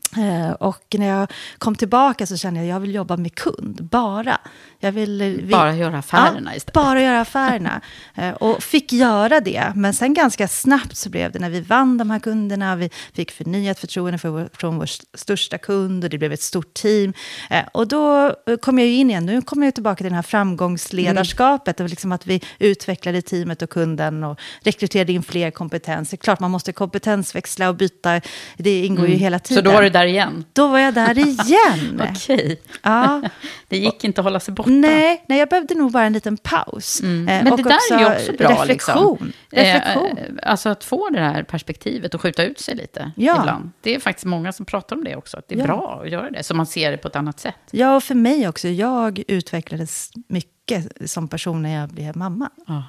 [0.60, 4.38] och när jag kom tillbaka så kände jag att jag vill jobba med kund, bara.
[4.80, 6.74] Jag vill, eh, Bara göra affärerna ja, istället.
[6.74, 7.82] Bara göra affärerna.
[8.16, 9.72] Eh, och fick göra det.
[9.76, 12.76] Men sen ganska snabbt så blev det när vi vann de här kunderna.
[12.76, 16.74] Vi fick förnyat förtroende för vår, från vår största kund och det blev ett stort
[16.74, 17.14] team.
[17.50, 19.26] Eh, och då eh, kom jag ju in igen.
[19.26, 21.80] Nu kommer jag tillbaka till det här framgångsledarskapet.
[21.80, 26.18] Och liksom att vi utvecklade teamet och kunden och rekryterade in fler kompetenser.
[26.18, 28.22] Klart man måste kompetensväxla och byta.
[28.58, 29.64] Det ingår ju hela Så tiden.
[29.64, 30.46] då var du där igen?
[30.54, 32.02] Då var jag där igen.
[32.12, 32.62] Okej.
[32.82, 33.22] Ja.
[33.68, 34.70] Det gick inte att hålla sig borta.
[34.70, 37.00] Nej, nej, jag behövde nog bara en liten paus.
[37.02, 37.26] Eh, Mm.
[37.26, 38.50] Men och det där är ju också bra.
[38.50, 39.18] reflektion.
[39.18, 39.34] Liksom.
[39.52, 40.18] reflektion.
[40.18, 43.38] Eh, alltså att få det här perspektivet och skjuta ut sig lite Ja.
[43.42, 43.72] ibland.
[43.82, 45.38] Det är faktiskt många som pratar om det också.
[45.38, 45.66] Att det är Ja.
[45.66, 47.56] bra att göra det, så man ser det på ett annat sätt.
[47.72, 48.68] Ja, och för mig också.
[48.68, 52.50] Jag utvecklades mycket som person när jag blev mamma.
[52.68, 52.84] Ja.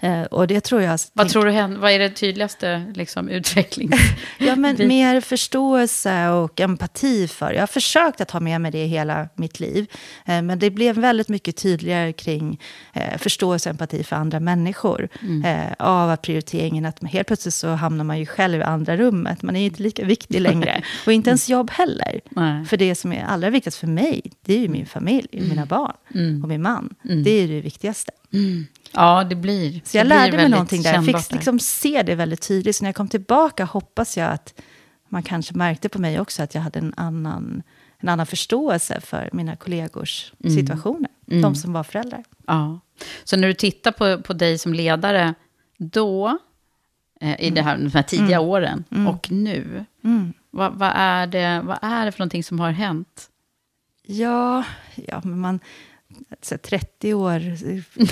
[0.00, 0.98] Eh, och det tror jag...
[1.12, 1.78] Vad tror du händer?
[1.78, 3.94] Vad är det tydligaste liksom, utvecklings...
[4.38, 7.52] Ja, men Vi- mer förståelse och empati för.
[7.52, 9.86] Jag har försökt att ha med mig det hela mitt liv.
[10.26, 12.60] Eh, men det blev väldigt mycket tydligare kring
[12.92, 15.08] eh, förståelse och empati för andra människor.
[15.22, 15.74] Mm.
[15.78, 19.42] Av att prioriteringen att helt plötsligt så hamnar man ju själv i andra rummet.
[19.42, 20.82] Man är inte lika viktig längre.
[21.06, 22.20] Och inte ens jobb heller.
[22.30, 22.64] Nej.
[22.64, 25.48] För det som är allra viktigast för mig, det är ju min familj, Mm.
[25.48, 25.96] mina barn
[26.42, 26.94] och min man.
[27.24, 28.12] Det är det viktigaste.
[28.92, 30.94] Ja, det blir Så jag det lärde mig någonting där.
[30.94, 32.76] Jag fick liksom se det väldigt tydligt.
[32.76, 34.60] Så när jag kom tillbaka hoppas jag att
[35.08, 37.62] man kanske märkte på mig också att jag hade en annan,
[37.98, 40.56] en annan förståelse för mina kollegors Mm.
[40.56, 41.10] situationer.
[41.26, 42.24] De som var föräldrar.
[42.46, 42.80] Ja.
[43.24, 45.34] Så när du tittar på, på dig som ledare,
[45.78, 46.38] då,
[47.20, 49.84] eh, i det här, de här tidiga åren, och nu,
[50.50, 53.28] vad, vad, är det, vad är det för någonting som har hänt?
[54.06, 54.64] Ja,
[54.94, 55.60] ja men man,
[56.42, 57.40] så 30 år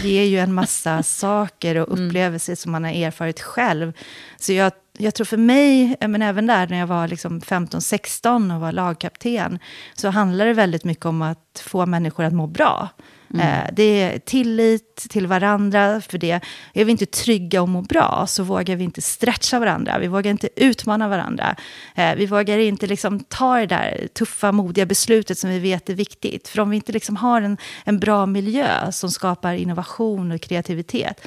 [0.04, 3.92] ger ju en massa saker och upplevelser som man har erfarit själv.
[4.36, 8.60] Så jag, jag tror för mig, men även där när jag var liksom 15-16 och
[8.60, 9.58] var lagkapten,
[9.94, 12.88] så handlar det väldigt mycket om att få människor att må bra.
[13.34, 13.46] Mm.
[13.46, 16.40] Eh, Det är tillit till varandra, för det
[16.74, 20.30] är vi inte trygga och må bra så vågar vi inte stretcha varandra, vi vågar
[20.30, 21.56] inte utmana varandra.
[21.94, 25.94] Eh, Vi vågar inte liksom ta det där tuffa, modiga beslutet som vi vet är
[25.94, 26.48] viktigt.
[26.48, 31.20] För om vi inte liksom har en, en bra miljö som skapar innovation och kreativitet,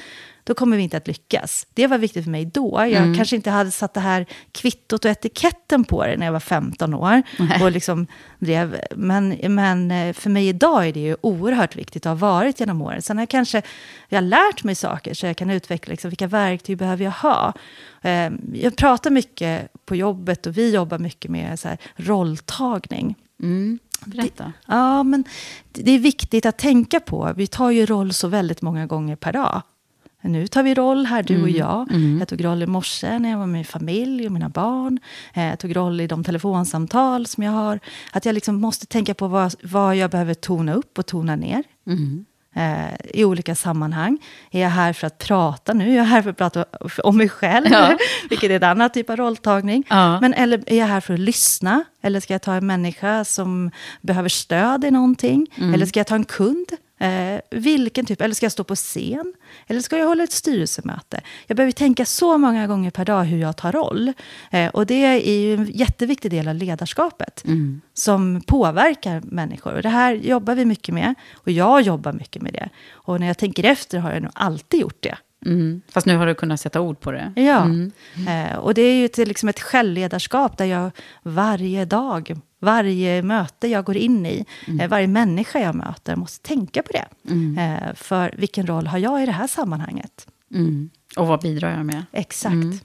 [0.44, 1.66] då kommer vi inte att lyckas.
[1.74, 2.86] Det var viktigt för mig då.
[2.90, 6.40] Jag kanske inte hade satt det här kvittot och etiketten på det när jag var
[6.40, 7.22] 15 år.
[7.62, 8.06] Och liksom
[8.38, 8.80] drev.
[8.96, 12.82] Men, men eh, för mig idag är det ju oerhört viktigt att ha varit genom
[12.82, 13.02] åren.
[13.02, 13.62] Sen har jag kanske
[14.08, 17.52] jag har lärt mig saker så jag kan utveckla liksom, vilka verktyg behöver jag ha.
[18.02, 23.14] Eh, Jag pratar mycket på jobbet och vi jobbar mycket med så här, rolltagning.
[24.04, 24.52] Berätta.
[24.66, 25.24] Ja, men
[25.72, 27.32] det det är viktigt att tänka på.
[27.36, 29.62] Vi tar ju roll så väldigt många gånger per dag.
[30.22, 31.86] Nu tar vi roll här, du och jag.
[32.20, 34.98] Jag tog roll i morse när jag var med min familj och mina barn.
[35.34, 37.80] Eh, Jag tog roll i de telefonsamtal som jag har.
[38.12, 41.64] Att jag liksom måste tänka på vad, vad jag behöver tona upp och tona ner.
[42.54, 44.18] Eh, I olika sammanhang.
[44.50, 45.90] Är jag här för att prata nu?
[45.92, 46.64] Är jag här för att prata
[47.04, 47.66] om mig själv?
[47.70, 47.96] Ja.
[48.30, 49.84] Vilket är en annan typ av rolltagning.
[49.88, 50.20] Ja.
[50.20, 51.84] Men eller är jag här för att lyssna?
[52.02, 55.46] Eller ska jag ta en människa som behöver stöd i någonting?
[55.74, 56.66] Eller ska jag ta en kund?
[57.00, 58.20] Eh, vilken typ?
[58.20, 59.34] Eller ska jag stå på scen?
[59.66, 61.20] Eller ska jag hålla ett styrelsemöte?
[61.46, 64.12] Jag behöver tänka så många gånger per dag hur jag tar roll.
[64.50, 67.44] Eh, och det är ju en jätteviktig del av ledarskapet.
[67.94, 69.72] Som påverkar människor.
[69.74, 71.14] Och det här jobbar vi mycket med.
[71.34, 72.68] Och jag jobbar mycket med det.
[72.90, 75.18] Och när jag tänker efter har jag nog alltid gjort det.
[75.46, 75.80] Mm.
[75.88, 77.32] Fast nu har du kunnat sätta ord på det.
[77.36, 77.64] Ja,
[78.28, 80.90] Eh, och det är ju till liksom ett självledarskap där jag
[81.22, 84.44] varje dag, varje möte jag går in i,
[84.80, 87.06] eh, varje människa jag möter måste tänka på det.
[87.60, 90.26] Eh, för vilken roll har jag i det här sammanhanget?
[90.54, 90.90] Mm.
[91.16, 92.04] Och vad bidrar jag med?
[92.12, 92.84] Exakt.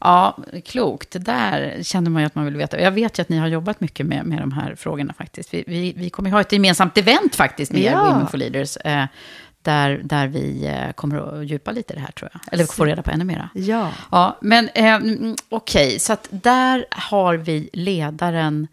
[0.00, 1.10] Ja, klokt.
[1.10, 2.80] Det där känner man ju att man vill veta.
[2.80, 5.54] Jag vet ju att ni har jobbat mycket med, med de här frågorna faktiskt.
[5.54, 8.04] Vi, vi, vi kommer ju ha ett gemensamt event faktiskt med Ja.
[8.04, 8.76] Women for Leaders.
[8.76, 9.04] Eh,
[9.62, 12.52] där, där vi kommer att djupa lite i det här tror jag.
[12.52, 13.50] Eller få reda på ännu mera.
[13.54, 13.90] Ja.
[14.10, 18.68] Ja, men eh, mm, okej, så att där har vi ledaren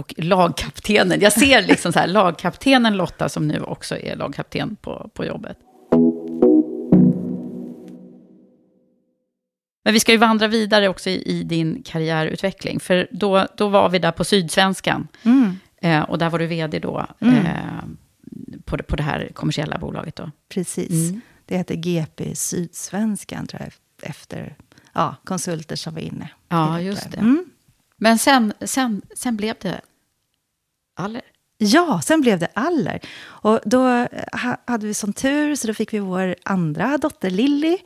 [0.00, 1.20] och lagkaptenen.
[1.20, 5.58] Jag ser liksom så här, lagkaptenen Lotta som nu också är lagkapten på, på jobbet.
[9.84, 12.80] Men vi ska ju vandra vidare också i, i din karriärutveckling.
[12.80, 15.08] För då, då var vi där på Sydsvenskan.
[15.22, 15.56] Mm.
[15.82, 17.06] Eh, och där var du vd då.
[17.20, 17.46] Mm.
[17.46, 17.52] Eh,
[18.64, 20.30] på, det, på det här kommersiella bolaget då.
[20.48, 21.10] Precis.
[21.10, 21.20] Mm.
[21.46, 23.72] Det heter GP Sydsvenskan, tror jag,
[24.10, 24.56] efter
[24.92, 26.30] ja, konsulter som var inne.
[26.48, 27.18] Ja, just det.
[27.18, 27.44] Mm.
[27.96, 29.80] Men sen, sen, sen blev det
[31.00, 31.39] Aller.
[31.62, 33.00] Ja, sen blev det Aller.
[33.22, 34.06] Och då eh,
[34.42, 37.76] ha- hade vi sån tur, så då fick vi vår andra dotter Lilly.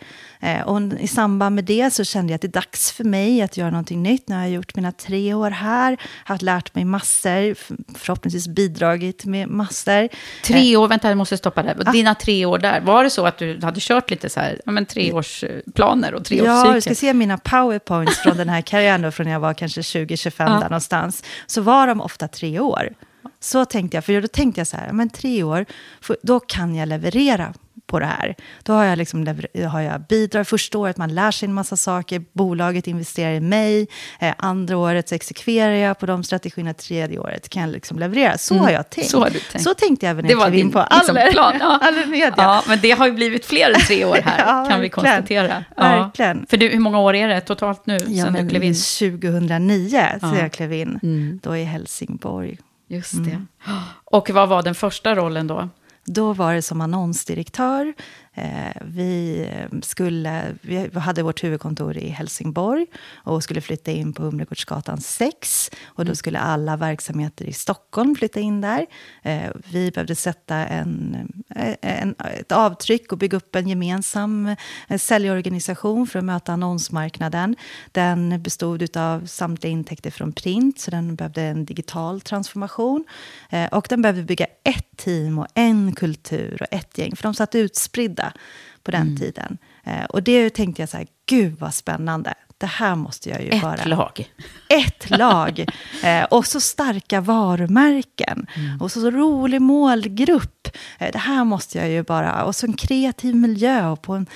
[0.40, 3.42] Eh, och i samband med det så kände jag att det är dags för mig
[3.42, 4.28] att göra någonting nytt.
[4.28, 7.54] Nu har jag gjort mina tre år här, haft lärt mig massor,
[7.98, 10.08] förhoppningsvis bidragit med massor.
[10.44, 11.92] Tre år, vänta jag måste stoppa där.
[11.92, 14.72] Dina tre år där, var det så att du hade kört lite så här, ja
[14.72, 16.74] men treårsplaner och Ja, treårscykel?
[16.74, 19.80] du ska se mina powerpoints från den här karriären då, från när jag var kanske
[19.80, 21.22] 20-25 där någonstans.
[21.46, 22.88] Så var de ofta tre år.
[23.44, 25.64] Så tänkte jag, för då tänkte jag så här, men tre år,
[26.22, 27.54] då kan jag leverera
[27.86, 28.34] på det här.
[28.62, 29.26] Då har jag, liksom
[29.70, 33.88] har jag bidrag första året, man lär sig en massa saker, bolaget investerar i mig,
[34.20, 38.38] eh, andra året så exekverar jag på de strategierna, tredje året kan jag liksom leverera.
[38.38, 39.10] Så har jag tänkt.
[39.10, 39.64] så har du tänkt.
[39.64, 41.32] Så tänkte jag även när jag klev in på liksom, Aller.
[41.32, 41.54] plan.
[41.60, 41.78] Ja.
[41.82, 42.34] Aller Media.
[42.36, 45.64] Ja, men det har ju blivit fler än tre år här, Ja, kan vi konstatera.
[45.76, 45.82] Ja.
[45.82, 46.46] Verkligen.
[46.46, 48.74] För du, hur många år är det totalt nu Ja, sen du klev in?
[48.74, 50.38] 2009, så Ja.
[50.38, 51.40] jag klev in, Mm.
[51.42, 52.58] då i Helsingborg.
[52.86, 53.24] Just Mm.
[53.30, 53.46] det.
[54.04, 55.68] Och vad var den första rollen då?
[56.06, 57.94] Då var det som annonsdirektör.
[58.34, 64.22] Eh, vi, eh, skulle, vi hade vårt huvudkontor i Helsingborg och skulle flytta in på
[64.22, 65.70] Humlegårdsgatan 6.
[65.84, 68.86] Och då skulle alla verksamheter i Stockholm flytta in där.
[69.22, 71.16] Eh, vi behövde sätta en,
[71.54, 74.56] eh, en, ett avtryck och bygga upp en gemensam
[74.88, 77.56] eh, säljorganisation för att möta annonsmarknaden.
[77.92, 83.04] Den bestod av samtliga intäkter från print, så den behövde en digital transformation.
[83.50, 87.34] Eh, och den behövde bygga ett team och en kultur och ett gäng, för de
[87.34, 88.23] satt utspridda
[88.82, 89.58] på den tiden.
[89.84, 92.34] Eh, och det tänkte jag så här, gud vad spännande.
[92.58, 94.28] Det här måste jag ju Ett bara lag.
[94.68, 95.64] ett lag.
[96.04, 98.46] Eh, och så starka varumärken.
[98.80, 100.68] Och så, så rolig målgrupp.
[100.98, 102.44] Eh, det här måste jag ju bara...
[102.44, 104.26] Och så en kreativ miljö och på en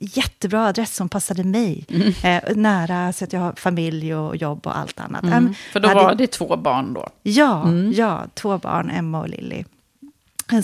[0.00, 1.84] jättebra adress som passade mig.
[2.22, 5.24] Eh, nära så att jag har familj och jobb och allt annat.
[5.24, 7.08] Em, För då hade- var det två barn då.
[7.22, 9.64] Ja, ja, två barn, Emma och Lilly.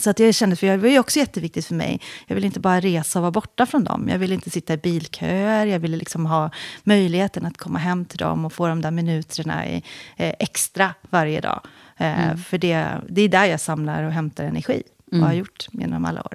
[0.00, 2.00] Så att jag kände, för det var ju också jätteviktigt för mig.
[2.26, 4.08] Jag ville inte bara resa och vara borta från dem.
[4.08, 5.66] Jag ville inte sitta i bilköer.
[5.66, 6.50] Jag ville liksom ha
[6.84, 9.82] möjligheten att komma hem till dem och få de där minuterna i,
[10.16, 11.60] eh, extra varje dag.
[11.96, 14.82] Eh, För det, det är där jag samlar och hämtar energi.
[15.12, 16.34] Och har gjort genom alla år.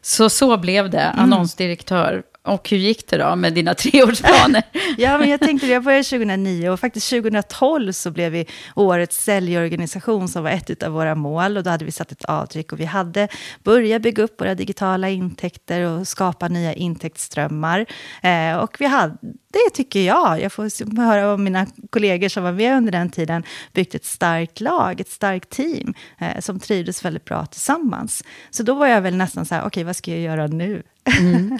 [0.00, 1.18] Så så blev det, Mm.
[1.18, 2.22] annonsdirektör.
[2.44, 4.62] Och hur gick det då med dina treårsplaner?
[4.98, 5.72] Ja, men jag tänkte det.
[5.72, 10.92] Jag började 2009 och faktiskt 2012 så blev vi årets säljorganisation som var ett av
[10.92, 11.56] våra mål.
[11.56, 13.28] Och då hade vi satt ett avtryck och vi hade
[13.62, 17.86] börjat bygga upp våra digitala intäkter och skapa nya intäktsströmmar.
[18.22, 19.16] Eh, och vi hade,
[19.52, 23.42] det tycker jag, jag får höra om mina kollegor som var med under den tiden,
[23.72, 28.24] byggt ett starkt lag, ett starkt team eh, som trivdes väldigt bra tillsammans.
[28.50, 30.82] Så då var jag väl nästan så här, okej, vad ska jag göra nu?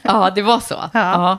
[0.02, 0.74] ja, det var så.
[0.92, 1.00] Ja.
[1.12, 1.38] Ja.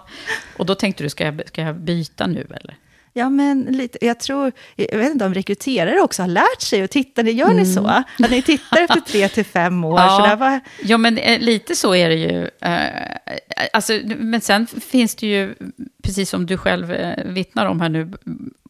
[0.58, 2.78] Och då tänkte du, ska jag, ska jag byta nu eller?
[3.15, 6.91] Ja, men lite, jag tror, jag vet inte om rekryterare också har lärt sig att
[6.91, 7.88] titta, gör ni så?
[7.88, 9.97] Att ni tittar efter tre till fem år?
[9.97, 12.49] Så där var, ja, men eh, lite så är det ju.
[12.62, 13.15] Eh,
[13.73, 15.56] alltså, men sen finns det ju,
[16.04, 18.12] precis som du själv eh, vittnar om här nu,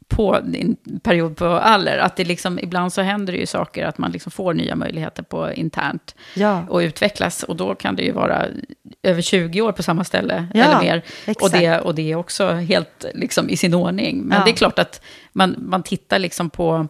[0.07, 3.97] på din period på Aller, att det liksom, ibland så händer det ju saker, att
[3.97, 6.65] man liksom får nya möjligheter på internt Ja.
[6.69, 7.43] och utvecklas.
[7.43, 8.45] Och då kan det ju vara
[9.03, 11.01] över 20 år på samma ställe Ja, eller mer.
[11.41, 14.21] Och det, och det är också helt liksom, i sin ordning.
[14.23, 14.45] Men Ja.
[14.45, 15.01] det är klart att
[15.33, 16.87] man, man tittar liksom på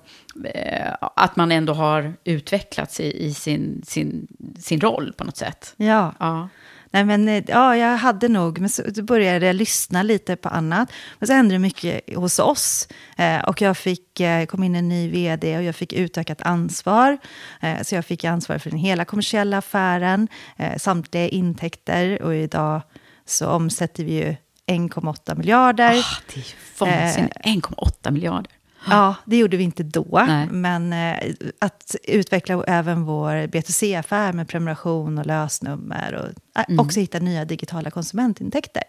[0.53, 4.27] eh, att man ändå har utvecklats i, i sin, sin,
[4.59, 5.73] sin roll på något sätt.
[5.77, 6.13] ja.
[6.19, 6.49] Ja.
[6.93, 10.91] Nej, men, eh, ja, jag hade nog, men så började jag lyssna lite på annat.
[11.19, 12.87] Men så hände det mycket hos oss.
[13.17, 17.17] Eh, och jag fick, eh, kom in en ny vd och jag fick utökat ansvar.
[17.83, 20.27] Så jag fick ansvar för den hela kommersiella affären,
[20.77, 22.21] samtliga intäkter.
[22.21, 22.81] Och idag
[23.25, 25.97] så omsätter vi ju 1,8 miljarder.
[25.97, 27.37] Ah, det är ju vansinnigt.
[27.43, 28.51] 1,8 miljarder.
[28.89, 30.23] Ja, det gjorde vi inte då.
[30.27, 30.47] Nej.
[30.51, 31.17] Men eh,
[31.59, 36.13] att utveckla även vår B2C-affär med prenumeration och lösnummer.
[36.13, 36.33] Och eh,
[36.69, 36.79] Mm.
[36.79, 38.83] också hitta nya digitala konsumentintäkter.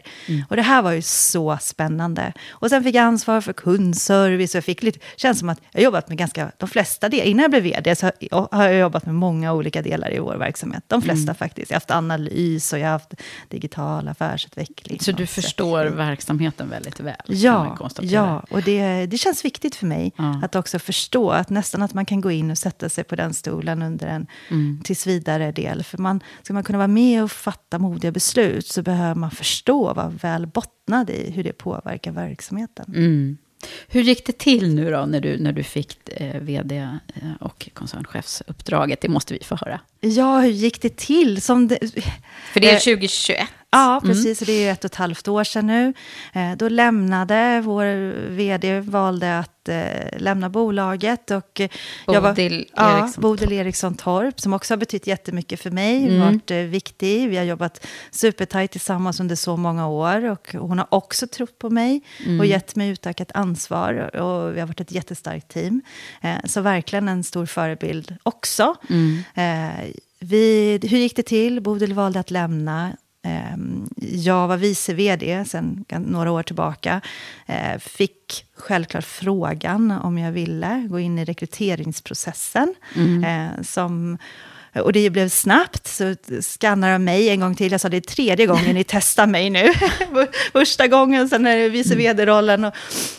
[0.48, 2.32] Och det här var ju så spännande.
[2.50, 4.54] Och sen fick jag ansvar för kundservice.
[4.54, 7.24] Och jag fick lite, känns som att jag har jobbat med ganska, de flesta delar.
[7.24, 8.10] Innan jag blev vd så
[8.50, 10.84] har jag jobbat med många olika delar i vår verksamhet.
[10.86, 11.34] De flesta Mm.
[11.34, 11.70] faktiskt.
[11.70, 13.14] Jag har haft analys och jag har haft
[13.48, 15.00] digital affärsutveckling.
[15.00, 17.14] Så du förstår verksamheten väldigt väl?
[17.26, 20.40] Ja, ja, och det, det känns viktigt för mig Ja.
[20.44, 23.34] att också förstå att nästan att man kan gå in och sätta sig på den
[23.34, 24.80] stolen under en Mm.
[24.84, 25.84] tills vidare del.
[25.84, 29.94] För man, ska man kunna vara med och fatta modiga beslut så behöver man förstå,
[29.94, 32.84] vara väl bottnad i hur det påverkar verksamheten.
[32.88, 33.38] Mm.
[33.88, 36.88] Hur gick det till nu då när du, när du fick eh, vd eh,
[37.40, 39.00] och koncernchefsuppdraget?
[39.00, 39.80] Det måste vi få höra.
[40.00, 41.42] Ja, hur gick det till?
[41.42, 41.78] Som det,
[42.52, 43.48] För det är Eh, 2021.
[43.74, 44.40] Ja, precis.
[44.40, 45.92] Och det är ett och ett halvt år sedan nu.
[46.32, 47.84] Eh, då lämnade vår
[48.28, 51.30] vd, valde att eh, lämna bolaget.
[51.30, 51.68] Och, eh,
[52.06, 56.04] jag var- Bodil ja, Eriksson Bodil Eriksson Torp, som också har betytt jättemycket för mig.
[56.08, 56.20] Mm.
[56.20, 57.28] Varit viktig.
[57.28, 60.24] Vi har jobbat supertajt tillsammans under så många år.
[60.30, 62.40] Och hon har också trott på mig Mm.
[62.40, 64.16] och gett mig utökat ansvar.
[64.16, 65.80] Och vi har varit ett jättestarkt team.
[66.44, 68.74] Så verkligen en stor förebild också.
[68.90, 69.18] Mm.
[70.20, 71.60] Vi, hur gick det till?
[71.60, 72.96] Bodil valde att lämna.
[73.24, 73.56] Eh,
[73.96, 77.00] Jag var vice vd sedan några år tillbaka.
[77.46, 82.74] Eh, Fick självklart frågan om jag ville gå in i rekryteringsprocessen.
[83.24, 84.18] Eh, Som,
[84.80, 87.72] och det blev snabbt, så skannade de mig en gång till.
[87.72, 89.68] Jag sa det är tredje gången ni testar mig nu.
[90.52, 92.64] Första gången, sen är det vice vd-rollen.
[92.64, 92.74] Och,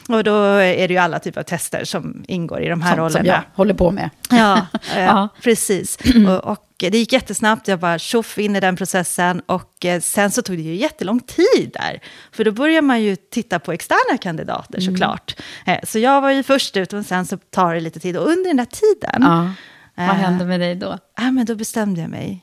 [0.09, 2.99] och då är det ju alla typer av tester som ingår i de här Sånt
[2.99, 3.19] rollerna.
[3.19, 4.09] som jag håller på med.
[4.29, 5.97] Ja, eh, precis.
[6.29, 9.41] Och, och det gick jättesnabbt, jag bara tjoff in i den processen.
[9.45, 11.99] Och eh, sen så tog det ju jättelång tid där.
[12.31, 15.35] För då börjar man ju titta på externa kandidater såklart.
[15.65, 18.17] Eh, Så jag var ju först ut, och sen så tar det lite tid.
[18.17, 19.49] Och under den där tiden, Ja.
[19.95, 20.13] Vad Eh.
[20.13, 20.97] hände med dig då?
[21.17, 22.41] ja, men då bestämde jag mig.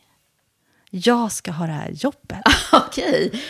[0.90, 2.42] Jag ska ha det här jobbet.
[2.72, 3.42] Okej,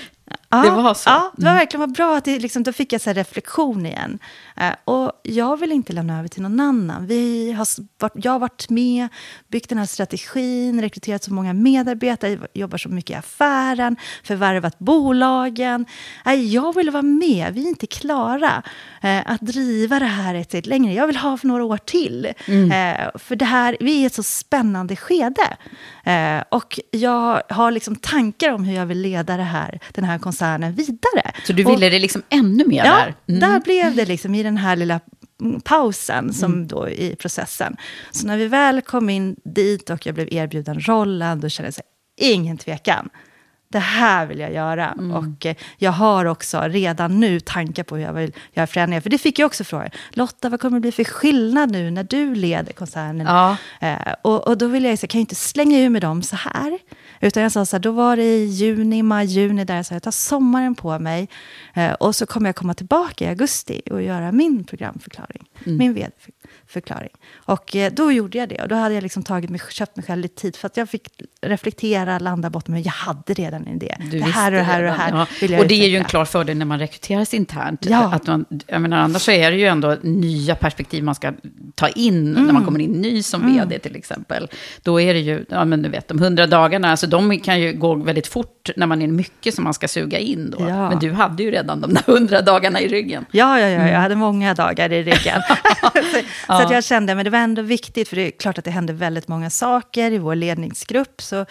[0.53, 1.11] Ja, det var så.
[1.11, 2.17] Ja, det var verkligen vad bra.
[2.17, 4.19] Att det, liksom, då fick jag så reflektion igen.
[4.57, 7.07] Eh, och jag vill inte lämna över till någon annan.
[7.07, 7.67] Vi har,
[7.99, 9.09] varit, jag har varit med,
[9.49, 15.87] byggt den här strategin, rekryterat så många medarbetare, jobbar så mycket i affären, förvärvat bolagen.
[16.25, 17.55] Nej, jag vill vara med.
[17.55, 18.63] Vi är inte klara
[19.03, 20.93] eh, att driva det här ett steg längre.
[20.95, 22.27] Jag vill ha för några år till.
[22.27, 25.57] Eh, för det här, vi är i ett så spännande skede.
[26.05, 30.19] Eh, och jag har liksom tankar om hur jag vill leda det här, den här
[30.43, 31.33] koncernen vidare.
[31.45, 33.15] Så du Och- ville det liksom ännu mer Ja, där?
[33.29, 33.41] Mm.
[33.41, 35.01] där blev det liksom i den här lilla
[35.65, 37.77] pausen som då i processen.
[38.11, 41.75] Så när vi väl kom in dit och jag blev erbjuden rollen, då kände jag
[41.75, 43.09] så här, ingen tvekan.
[43.69, 44.95] Det här vill jag göra.
[45.15, 49.01] Och eh, jag har också redan nu tankar på hur jag vill göra förändringar.
[49.01, 49.91] För det fick jag också frågor.
[50.11, 53.27] Lotta, vad kommer det bli för skillnad nu när du leder koncernen?
[53.27, 53.57] Ja.
[53.81, 56.37] Eh, och, och då vill jag säga, kan jag inte slänga ur med dem så
[56.37, 56.79] här.
[57.23, 59.95] Utan jag sa så här, då var det i juni, maj, juni där jag sa,
[59.95, 61.29] jag tar sommaren på mig.
[61.75, 65.49] Eh, och så kommer jag komma tillbaka i augusti och göra min programförklaring.
[65.79, 65.95] Min
[66.73, 67.11] vd-förklaring.
[67.35, 68.63] Och eh, då gjorde jag det.
[68.63, 70.57] Och då hade jag liksom tagit mig, köpt mig själv lite tid.
[70.57, 71.09] För att jag fick
[71.43, 72.69] reflektera, landa bort.
[72.69, 73.97] Men jag hade redan en idé.
[74.11, 75.27] Du det här och det här och det här ja.
[75.41, 76.09] vill jag Och det är ju en utveckla.
[76.09, 77.87] klar fördel när man rekryteras internt.
[77.89, 78.13] Ja.
[78.15, 81.33] Att man, jag menar, annars så är det ju ändå nya perspektiv man ska
[81.75, 82.55] ta in när Mm.
[82.55, 84.49] man kommer in ny som vd till exempel.
[84.83, 87.73] Då är det ju, ja men du vet, de hundra dagarna, alltså de kan ju
[87.73, 90.69] gå väldigt fort när man är mycket som man ska suga in då.
[90.69, 90.89] Ja.
[90.89, 93.25] Men du hade ju redan de där hundra dagarna i ryggen.
[93.31, 95.41] Ja, ja, ja, jag hade många dagar i ryggen.
[96.47, 98.65] så så att jag kände, men det var ändå viktigt, för det är klart att
[98.65, 101.23] det hände väldigt många saker i vår ledningsgrupp.
[101.23, 101.47] Så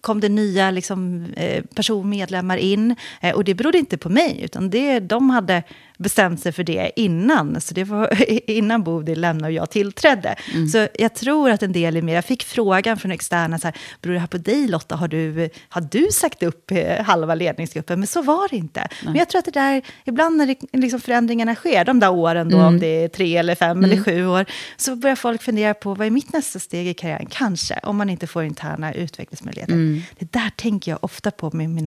[0.00, 2.96] kom det nya liksom, eh, personmedlemmar in.
[3.20, 5.62] Eh, och det berodde inte på mig, utan det, de hade
[6.02, 7.60] bestämt sig för det innan.
[7.60, 10.36] Så det var innan Bodil lämnade och jag tillträdde.
[10.72, 13.76] Så jag tror att en del är mer, jag fick frågan från externa, så här,
[14.00, 14.96] beror det här på dig Lotta?
[14.96, 18.00] Har du, har du sagt upp eh, halva ledningsgruppen?
[18.00, 18.88] Men så var det inte.
[19.04, 22.48] Men jag tror att det där, ibland när det, liksom förändringarna sker, de där åren
[22.48, 24.44] då, om det är tre eller fem eller sju år,
[24.76, 27.26] så börjar folk fundera på, vad är mitt nästa steg i karriären?
[27.30, 30.02] Kanske, om man inte får interna utvecklingsmöjligheter.
[30.18, 31.86] Det där tänker jag ofta på med min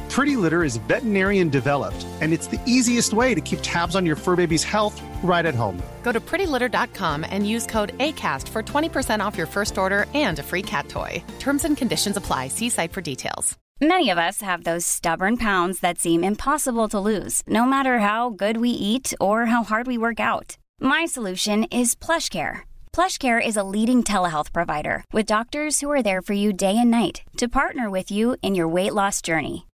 [0.11, 4.17] Pretty Litter is veterinarian developed, and it's the easiest way to keep tabs on your
[4.17, 5.81] fur baby's health right at home.
[6.03, 10.43] Go to prettylitter.com and use code ACAST for 20% off your first order and a
[10.43, 11.23] free cat toy.
[11.39, 12.49] Terms and conditions apply.
[12.49, 13.57] See site for details.
[13.79, 18.31] Many of us have those stubborn pounds that seem impossible to lose, no matter how
[18.31, 20.57] good we eat or how hard we work out.
[20.79, 22.59] My solution is plush PlushCare.
[22.93, 26.91] PlushCare is a leading telehealth provider with doctors who are there for you day and
[26.91, 29.65] night to partner with you in your weight loss journey.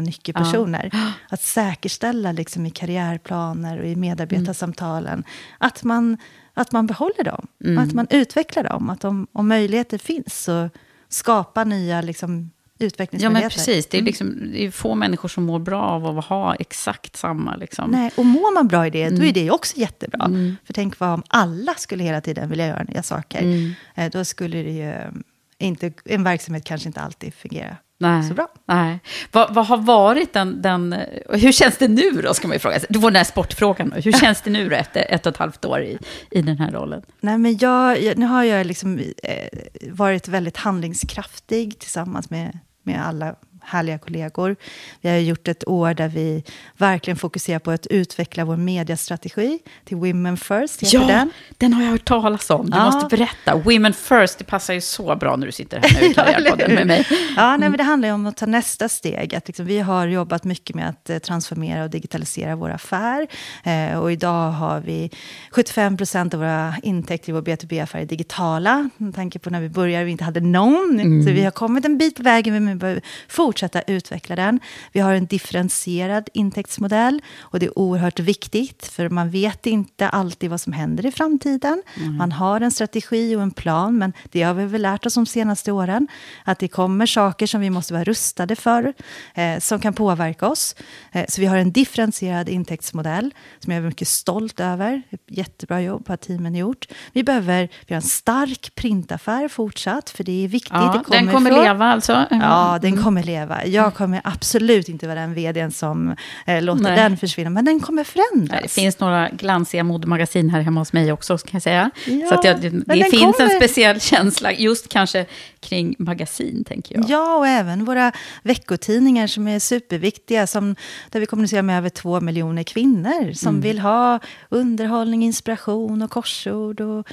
[0.00, 0.90] Nyckelpersoner.
[1.28, 5.24] Att säkerställa liksom i karriärplaner och i medarbetarsamtalen
[5.58, 6.16] att, man,
[6.54, 7.46] att man behåller dem,
[7.78, 8.90] att man utvecklar dem.
[8.90, 10.70] Att om, om möjligheter finns så
[11.08, 13.42] skapa nya liksom, Ja, utvecklingsmöjligheter.
[13.42, 13.86] men precis.
[13.86, 14.06] Det är, Mm.
[14.06, 17.56] liksom, det är få människor som mår bra av att ha exakt samma.
[17.56, 17.90] Liksom.
[17.90, 19.18] Nej, och mår man bra i det, Mm.
[19.18, 20.30] då är det ju också jättebra.
[20.64, 23.42] För tänk vad om alla skulle hela tiden vilja göra nya saker.
[23.42, 23.72] Mm.
[23.94, 25.10] Eh, Då skulle det ju eh,
[25.58, 28.28] inte, en verksamhet kanske inte alltid fungera Nej.
[28.28, 28.48] så bra.
[28.66, 28.98] Nej.
[29.32, 30.94] Vad, vad har varit den, den...
[31.28, 32.78] Hur känns det nu då, ska man ju fråga.
[32.88, 33.92] Du får den här sportfrågan.
[33.92, 35.98] Hur känns det nu då, efter ett och ett halvt år i,
[36.30, 37.02] i den här rollen?
[37.20, 39.58] Nej, men jag, jag, nu har jag liksom, eh,
[39.90, 43.34] varit väldigt handlingskraftig tillsammans med, med alla
[43.70, 44.56] härliga kollegor.
[45.00, 46.44] Vi har gjort ett år där vi
[46.76, 51.30] verkligen fokuserar på att utveckla vår mediastrategi till Women First, heter Ja, den.
[51.58, 52.70] den har jag hört talas om.
[52.70, 52.84] Du Ja.
[52.84, 53.56] måste berätta.
[53.56, 56.86] Women first, det passar ju så bra när du sitter här nu i Karriärpodden med
[56.86, 57.06] mig.
[57.36, 59.34] Ja, nej, men det handlar ju om att ta nästa steg.
[59.34, 63.26] Att liksom, vi har jobbat mycket med att eh, transformera och digitalisera vår affär.
[63.64, 65.10] Eh, och idag har vi
[65.50, 68.88] 75 procent av våra intäkter i vår B2B-affär är digitala.
[68.96, 71.22] Med tanke på när vi började vi inte hade någon.
[71.24, 74.60] Så vi har kommit en bit på vägen, men vi behöver fortsätta utveckla den.
[74.92, 77.22] Vi har en differentierad intäktsmodell.
[77.40, 81.82] Och det är oerhört viktigt, för man vet inte alltid vad som händer i framtiden.
[82.18, 85.26] Man har en strategi och en plan, men det har vi väl lärt oss de
[85.26, 86.08] senaste åren.
[86.44, 88.92] Att det kommer saker som vi måste vara rustade för,
[89.34, 90.74] eh, som kan påverka oss.
[91.12, 95.02] Eh, så vi har en differentierad intäktsmodell, som jag är mycket stolt över.
[95.28, 96.86] Jättebra jobb har teamen gjort.
[97.12, 100.72] Vi behöver vi har en stark printaffär fortsatt, för det är viktigt.
[100.72, 102.24] Ja, det den kommer ifrån- leva alltså?
[102.30, 103.39] Ja, den kommer leva.
[103.66, 106.16] Jag kommer absolut inte vara den vdn som
[106.46, 106.96] eh, låter Nej.
[106.96, 108.50] den försvinna, men den kommer förändras.
[108.50, 111.90] Nej, Det finns några glansiga modemagasin här hemma hos mig också, kan jag säga.
[112.06, 115.26] Ja, så jag, det det finns en kommer- speciell känsla, just kanske
[115.60, 117.04] kring magasin, tänker jag.
[117.10, 118.12] Ja, och även våra
[118.42, 120.76] veckotidningar som är superviktiga, som,
[121.10, 123.60] där vi kommunicerar med över två miljoner kvinnor som Mm.
[123.60, 124.18] vill ha
[124.48, 127.06] underhållning, inspiration och korsord och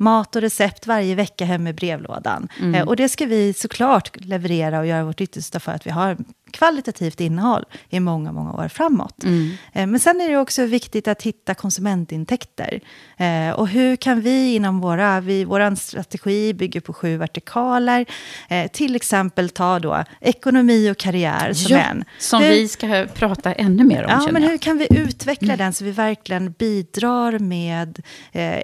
[0.00, 2.48] mat och recept varje vecka hem i brevlådan.
[2.60, 2.74] Mm.
[2.74, 6.16] Eh, och det ska vi såklart leverera och göra vårt yttersta för att vi har
[6.50, 9.24] kvalitativt innehåll i många, många år framåt.
[9.24, 9.50] Mm.
[9.72, 12.80] Eh, Men sen är det också viktigt att hitta konsumentintäkter.
[13.16, 18.06] Eh, Och hur kan vi inom våra, vi, vår strategi bygger på sju vertikaler.
[18.72, 22.04] Till exempel ta då ekonomi och karriär som Ja, en.
[22.18, 24.36] som Hur- vi ska prata ännu mer om, Ja, men.
[24.36, 24.50] Mm.
[24.50, 28.02] hur kan vi utveckla den så vi verkligen bidrar med...
[28.32, 28.60] Eh,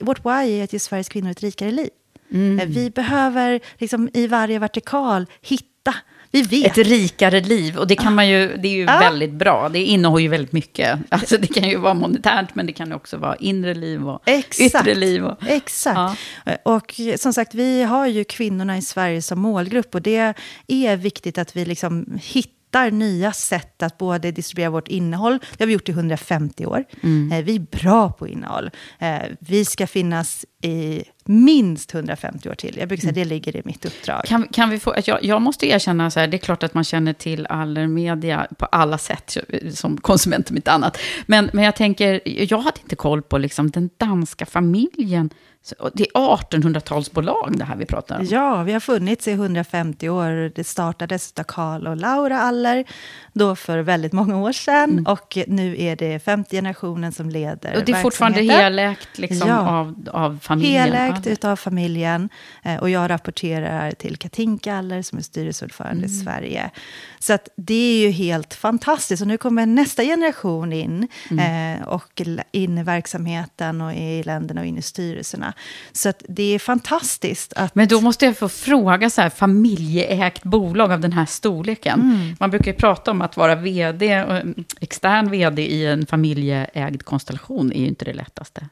[0.00, 1.90] vårt why är att ge Sveriges kvinnor ett rikare liv.
[2.32, 2.60] Mm.
[2.60, 5.94] Eh, vi behöver liksom, i varje vertikal hitta
[6.30, 6.78] Vi vet.
[6.78, 7.76] Ett rikare liv.
[7.76, 8.98] Och det kan man ju, det är ju Ja.
[8.98, 9.68] väldigt bra.
[9.68, 10.98] Det innehåller ju väldigt mycket.
[11.08, 14.86] Alltså det kan ju vara monetärt, men det kan också vara inre liv och Exakt.
[14.86, 15.24] yttre liv.
[15.24, 16.20] Och, Exakt.
[16.62, 20.34] Och som sagt, vi har ju kvinnorna i Sverige som målgrupp och det
[20.68, 25.66] är viktigt att vi liksom hittar nya sätt att både distribuera vårt innehåll, det har
[25.66, 26.84] vi gjort i 150 år.
[27.32, 28.70] Eh, Vi är bra på innehåll.
[28.98, 32.76] Eh, Vi ska finnas i minst 150 år till.
[32.78, 34.24] Jag brukar säga att det ligger i mitt uppdrag.
[34.24, 36.84] Kan, kan vi få, jag, jag måste erkänna, så här, det är klart att man
[36.84, 39.36] känner till Allermedia på alla sätt,
[39.74, 40.98] som konsument om inte annat.
[41.26, 42.20] Men, men jag tänker,
[42.52, 45.30] jag hade inte koll på liksom, den danska familjen.
[45.66, 48.24] Så- Det är 1800-talsbolag det här vi pratar om.
[48.30, 50.52] Ja, vi har funnits i 150 år.
[50.54, 52.84] Det startades av Karl och Laura Aller
[53.32, 54.90] då för väldigt många år sedan.
[54.90, 55.06] Mm.
[55.06, 59.68] Och nu är det femte generationen som leder Och det är fortfarande helägt liksom, Ja.
[59.70, 60.82] av, av familjen.
[60.92, 62.28] Helägt utav familjen.
[62.64, 66.24] Eh, Och jag rapporterar till Katinka Aller som är styrelseordförande i Mm.
[66.24, 66.70] Sverige.
[67.18, 69.22] Så att det är ju helt fantastiskt.
[69.22, 71.08] Och nu kommer nästa generation in.
[71.30, 71.80] Mm.
[71.80, 75.52] eh, Och in i verksamheten och i länderna och in i styrelserna.
[75.92, 77.74] Så det är fantastiskt att...
[77.74, 82.00] Men då måste jag få fråga, så här, familjeägt bolag av den här storleken.
[82.00, 82.36] Mm.
[82.40, 87.72] Man brukar ju prata om att vara vd, mm, extern vd i en familjeägd konstellation
[87.72, 88.68] är ju inte det lättaste.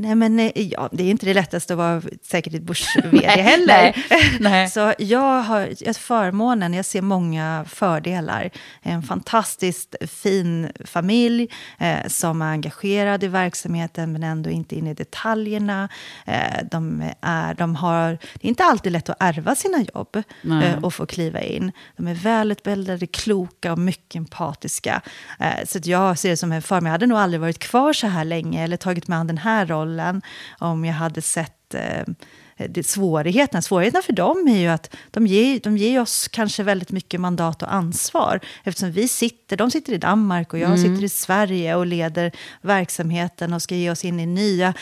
[0.00, 3.66] Nej, men eh, ja, det är inte det lättaste att vara säkert ett börs-vd heller.
[3.66, 4.68] nej, nej.
[4.70, 8.50] Så jag har jag förmånen, jag ser många fördelar.
[8.82, 14.94] En fantastiskt fin familj eh, som är engagerad i verksamheten men ändå inte inne i
[14.94, 15.88] detaljerna.
[16.26, 20.22] Eh, de är, de har, det är inte alltid lätt att ärva sina jobb
[20.62, 21.72] eh, och få kliva in.
[21.96, 25.00] De är välutbildade, kloka och mycket empatiska.
[25.38, 26.86] Eh, så jag ser det som en förmån.
[26.86, 29.66] Jag hade nog aldrig varit kvar så här länge eller tagit mig an den här
[29.66, 29.87] rollen
[30.58, 32.04] om jag hade sett eh,
[32.68, 33.62] det, svårigheterna.
[33.62, 37.62] Svårigheterna för dem är ju att de ger, de ger oss kanske väldigt mycket mandat
[37.62, 38.40] och ansvar.
[38.64, 43.52] Eftersom vi sitter, de sitter i Danmark och jag sitter i Sverige och leder verksamheten
[43.52, 44.74] och ska ge oss in i nya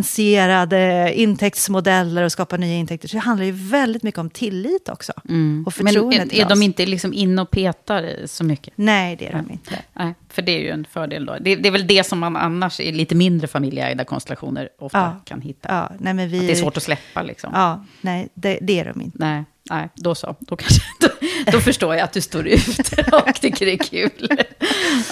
[0.00, 3.08] differentierade intäktsmodeller och skapa nya intäkter.
[3.08, 5.12] Så det handlar ju väldigt mycket om tillit också.
[5.16, 8.72] Och Men förtroende är, till är de inte liksom in och petar så mycket?
[8.76, 9.78] Nej, det är de inte.
[9.94, 11.36] Nej, för det är ju en fördel då.
[11.40, 15.20] Det, det är väl det som man annars i lite mindre familjeägda konstellationer ofta Ja.
[15.24, 15.68] kan hitta.
[15.68, 17.50] Ja, nej, men vi, Att det är svårt att släppa liksom.
[17.54, 19.18] Ja, nej, det, det är de inte.
[19.20, 20.36] Nej, nej, då så.
[20.40, 21.08] Då, kanske, då,
[21.52, 22.78] då förstår jag att du står ut
[23.12, 24.28] och tycker det är kul.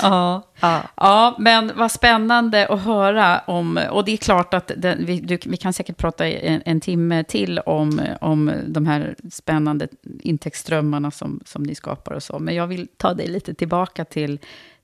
[0.03, 0.43] Ja.
[0.61, 0.83] Ja.
[0.97, 3.81] ja, men vad spännande att höra om.
[3.91, 7.25] Och det är klart att den, vi, du, vi kan säkert prata en, en timme
[7.25, 9.89] till om, om de här spännande
[10.21, 12.39] intäktsströmmarna som, som ni skapar och så.
[12.39, 14.39] Men jag vill ta dig lite tillbaka till,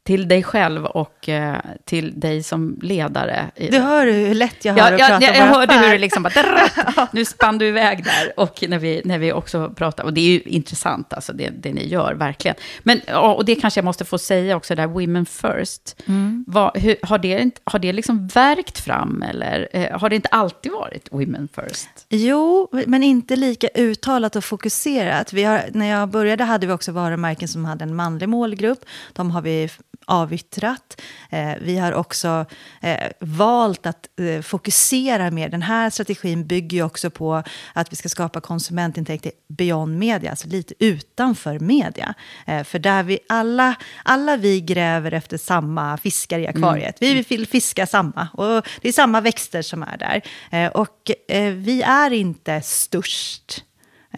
[0.05, 3.51] till dig själv och eh, till dig som ledare.
[3.71, 5.99] Du hör hur lätt jag har Ja, att jag, prata jag, jag hörde hur det
[5.99, 6.43] liksom bara...
[6.43, 7.13] drrrt.
[7.13, 8.41] Nu spann du iväg där.
[8.41, 10.05] Och när vi, när vi också pratar...
[10.05, 12.57] Och det är ju intressant, alltså, det, det ni gör, verkligen.
[12.83, 16.03] Men, ja, och det kanske jag måste få säga också, där Women First.
[16.07, 16.45] Mm.
[16.47, 20.73] Vad, hur, har det, har det liksom verkt fram, eller eh, har det inte alltid
[20.73, 21.89] varit Women First?
[22.09, 25.33] Jo, men inte lika uttalat och fokuserat.
[25.33, 28.85] Vi har, när jag började hade vi också varumärken som hade en manlig målgrupp.
[29.13, 29.69] De har vi
[30.07, 31.01] avyttrat.
[31.31, 32.47] Eh, vi har också
[32.83, 35.49] eh, valt att eh, fokusera mer.
[35.49, 37.43] Den här strategin bygger ju också på
[37.73, 42.15] att vi ska skapa konsumentintäkter beyond media, alltså lite utanför media.
[42.65, 43.75] För där vi alla,
[44.05, 46.97] alla vi gräver efter samma fiskar i akvariet.
[47.01, 50.23] Vi vill fiska samma och det är samma växter som är där.
[50.77, 51.11] Och
[51.55, 53.65] vi är inte störst.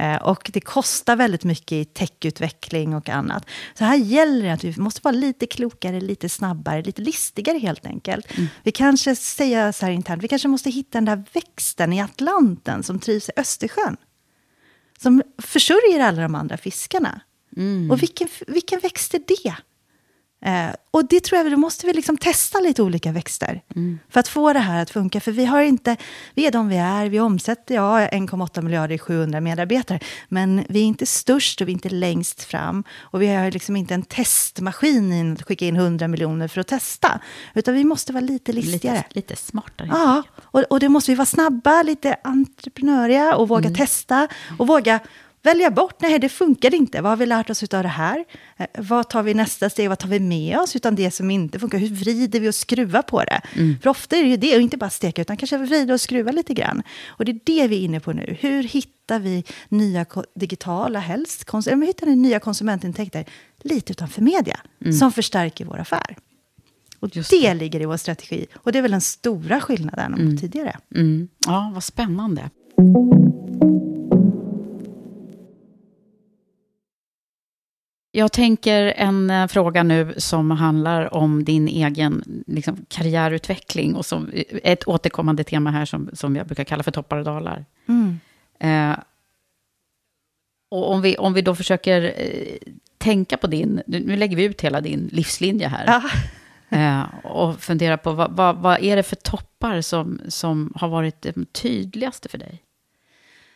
[0.01, 3.47] Eh, Och det kostar väldigt mycket i techutveckling och annat.
[3.75, 7.87] Så här gäller det att vi måste vara lite klokare, lite snabbare, lite listigare helt
[7.87, 8.27] enkelt.
[8.63, 12.83] Vi kanske säger så här internt, vi kanske måste hitta den där växten i Atlanten
[12.83, 13.97] som trivs i Östersjön.
[14.99, 17.21] Som försörjer alla de andra fiskarna.
[17.91, 19.55] Och vilken, vilken växt är det?
[20.45, 23.63] Eh, och det tror jag, då måste vi liksom testa lite olika växter.
[24.09, 25.21] För att få det här att funka.
[25.21, 25.97] För vi har inte,
[26.35, 30.01] vi är de vi är, vi omsätter ja, 1,8 miljarder i 700 medarbetare.
[30.29, 32.85] Men vi är inte störst och vi är inte längst fram.
[32.99, 36.67] Och vi har liksom inte en testmaskin in att skicka in 100 miljoner för att
[36.67, 37.21] testa.
[37.55, 38.97] Utan vi måste vara lite listigare.
[38.97, 39.89] Lite, lite smartare.
[39.91, 44.29] Ja, och, och det måste vi vara snabba, lite entreprenöriga och våga testa.
[44.59, 45.01] Och våga
[45.47, 47.01] välja bort, nej det funkar inte.
[47.01, 48.25] Vad har vi lärt oss av det här?
[48.57, 51.59] Eh, vad tar vi nästa steg, vad tar vi med oss utan det som inte
[51.59, 51.79] funkar?
[51.79, 53.41] Hur vrider vi och skruvar på det?
[53.83, 56.33] För ofta är det ju det, och inte bara steka, utan kanske vrida och skruva
[56.33, 56.83] lite grann.
[57.07, 58.37] Och det är det vi är inne på nu.
[58.41, 63.25] Hur hittar vi nya digitala, helst, kons- eller hur hittar ni nya konsumentintäkter
[63.63, 64.61] lite utanför media,
[64.99, 66.17] som förstärker vår affär?
[67.01, 68.47] Och Just det, ligger i vår strategi.
[68.57, 70.79] Och det är väl den stora skillnaden mot tidigare.
[70.95, 71.29] Mm.
[71.47, 72.51] Ja, vad spännande.
[78.17, 84.31] Jag tänker en eh, fråga nu som handlar om din egen liksom, karriärutveckling och som
[84.63, 87.65] ett återkommande tema här som, som jag brukar kalla för toppar och dalar.
[87.89, 88.21] Mm.
[88.59, 88.99] Eh,
[90.71, 94.61] och om vi, om vi då försöker eh, tänka på din, nu lägger vi ut
[94.61, 96.03] hela din livslinje här.
[96.69, 101.23] Eh, och fundera på vad, vad, vad är det för toppar som, som har varit
[101.23, 102.63] det tydligaste för dig?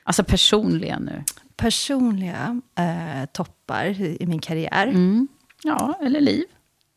[0.02, 1.24] Alltså personligen nu.
[1.60, 4.86] Personliga eh, toppar i min karriär.
[4.86, 5.28] Mm.
[5.62, 6.44] Ja, eller liv.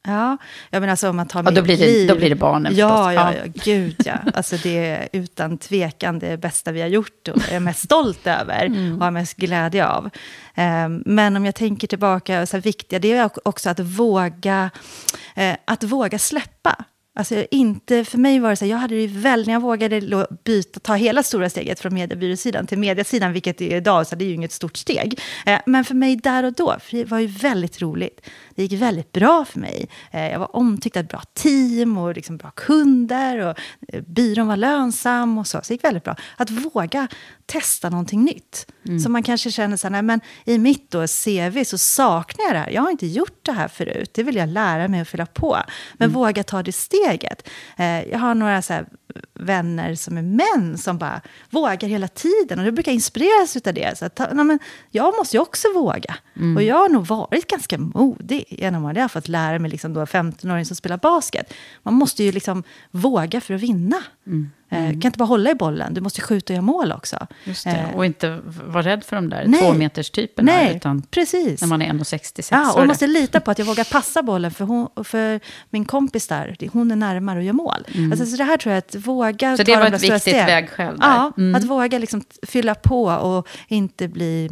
[0.07, 0.37] Ja,
[0.69, 2.07] jag menar alltså om man tar Ja, mitt då blir det- liv.
[2.07, 3.13] då blir det barnen ja, förstås.
[3.15, 3.39] ja, Ja.
[3.45, 4.13] ja, gud ja.
[4.33, 8.65] Alltså det är utan tvekan det bästa vi har gjort och är mest stolt över
[8.65, 8.93] Mm.
[8.97, 10.09] och har mest glädje av.
[10.55, 14.69] Ehm, men om jag tänker tillbaka, så här, viktiga, det är också att våga,
[15.35, 16.85] eh, att våga släppa.
[17.15, 19.61] Alltså inte, för mig var det så här, jag hade det ju väl, när jag
[19.61, 24.15] vågade byta, ta hela stora steget från mediebyråsidan till mediasidan, vilket det är idag, så
[24.15, 25.19] det är ju inget stort steg.
[25.45, 28.21] Eh, men för mig där och då, för det var ju väldigt roligt.
[28.55, 29.89] Det gick väldigt bra för mig.
[30.11, 34.47] Eh, jag var omtyckt av ett bra team och liksom bra kunder och eh, byrån
[34.47, 35.57] var lönsam och så.
[35.57, 36.15] Så det gick väldigt bra.
[36.37, 37.07] Att våga
[37.45, 38.67] testa någonting nytt.
[39.03, 42.55] Så man kanske känner så här, nej men i mitt då CV så saknar jag
[42.55, 42.69] det här.
[42.69, 44.11] Jag har inte gjort det här förut.
[44.13, 45.57] Det vill jag lära mig att fylla på.
[45.93, 47.49] Men våga ta det steget.
[47.77, 48.85] Eh, jag har några så här
[49.39, 52.59] vänner som är män som bara vågar hela tiden.
[52.59, 53.97] Och jag brukar inspireras av det.
[53.97, 54.59] Så att, nej, men
[54.91, 56.15] jag måste ju också våga.
[56.55, 59.93] Och jag har nog varit ganska modig genom att jag har fått lära mig, liksom
[59.93, 61.53] då 15-åring som spelar basket.
[61.83, 63.97] Man måste ju liksom våga för att vinna.
[64.69, 67.27] Eh, Du kan inte bara hålla i bollen, du måste skjuta och göra mål också.
[67.43, 67.71] Just det.
[67.71, 69.61] Eh, Och inte vara rädd för de där nej.
[69.61, 70.51] tvåmeterstyperna.
[70.51, 71.61] Nej, Utan precis.
[71.61, 72.47] när man är 1,66.
[72.51, 73.11] Ja, och är måste det.
[73.11, 75.39] lita på att jag vågar passa bollen för, hon, för
[75.69, 76.55] min kompis där.
[76.59, 77.85] det- Hon är närmare och gör mål.
[78.11, 79.57] Alltså, så det här tror jag, att våga Mm.
[79.57, 81.07] Så ta det var ett viktigt vägskäl där.
[81.07, 81.55] Ja, Mm.
[81.55, 84.49] att våga liksom fylla på och inte bli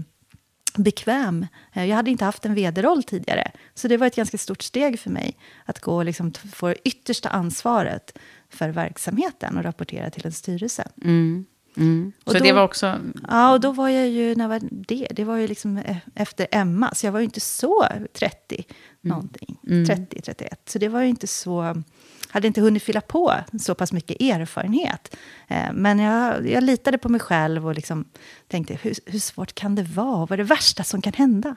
[0.78, 1.48] bekväm.
[1.74, 3.52] Eh, Jag hade inte haft en vd-roll tidigare.
[3.74, 5.38] Så det var ett ganska stort steg för mig.
[5.66, 8.18] Att gå och liksom få det yttersta ansvaret
[8.50, 10.88] för verksamheten och rapportera till en styrelse.
[11.04, 11.46] Mm.
[11.78, 12.12] Mm.
[12.26, 13.00] Så då- det var också...
[13.30, 15.08] Ja, och då var jag ju, när var det?
[15.12, 18.66] Det var ju liksom e- efter Emma, så jag var ju inte så 30
[19.02, 19.58] någonting.
[19.88, 20.62] 30, 31.
[20.66, 21.84] Så det var ju inte så,
[22.32, 25.16] hade inte hunnit fylla på så pass mycket erfarenhet.
[25.48, 28.06] Eh, Men jag, jag litade på mig själv och liksom
[28.48, 30.18] tänkte, hur, hur svårt kan det vara?
[30.18, 31.56] Vad är det värsta som kan hända?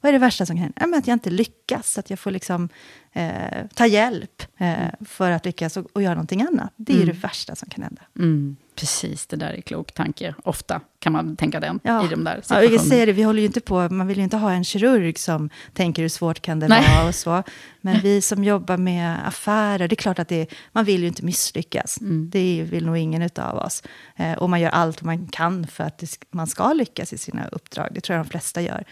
[0.00, 0.78] Vad är det värsta som kan hända?
[0.92, 2.68] Ja, att jag inte lyckas, att jag får liksom,
[3.12, 6.72] eh, ta hjälp eh, för att lyckas och, och göra någonting annat.
[6.76, 8.02] Det är ju det värsta som kan hända.
[8.18, 10.34] Mm, precis, det där är klok tanke.
[10.44, 12.72] Ofta kan man tänka den i de där Ja, situationerna.
[12.72, 15.18] jag säger det, vi håller ju inte på, man vill ju inte ha en kirurg
[15.18, 16.96] som tänker hur svårt kan det Nej.
[16.96, 17.42] vara och så.
[17.80, 21.24] Men vi som jobbar med affärer, det är klart att det, man vill ju inte
[21.24, 22.00] misslyckas.
[22.00, 22.30] Mm.
[22.30, 23.82] Det vill nog ingen av oss.
[24.16, 27.48] Eh, och man gör allt man kan för att det, man ska lyckas i sina
[27.48, 27.88] uppdrag.
[27.90, 28.84] Det tror jag de flesta gör.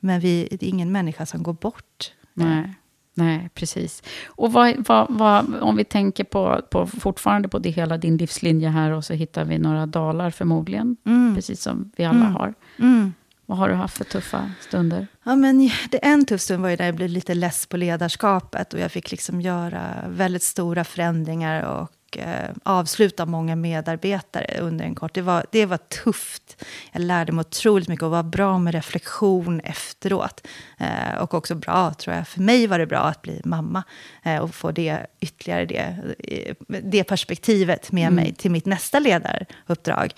[0.00, 2.12] Men vi, det är ingen människa som går bort.
[2.34, 2.74] Nej,
[3.16, 4.02] nej precis.
[4.26, 8.68] Och vad, vad, vad, om vi tänker på, på, fortfarande på det hela din livslinje
[8.68, 10.96] här och så hittar vi några dalar förmodligen,
[11.34, 12.54] precis som vi alla har.
[12.78, 13.12] Mm.
[13.46, 15.06] Vad har du haft för tuffa stunder?
[15.24, 18.74] Ja, men det en tuff stund var ju när jag blev lite less på ledarskapet
[18.74, 24.94] och jag fick liksom göra väldigt stora förändringar och eh, avsluta många medarbetare under en
[24.94, 25.14] kort...
[25.14, 26.64] Det var, det var tufft.
[26.92, 30.46] Jag lärde mig otroligt mycket och var bra med reflektion efteråt.
[30.78, 32.28] Eh, och också bra, tror jag.
[32.28, 33.82] För mig var det bra att bli mamma
[34.22, 40.14] eh, och få det ytterligare det, eh, det perspektivet med mig till mitt nästa ledaruppdrag.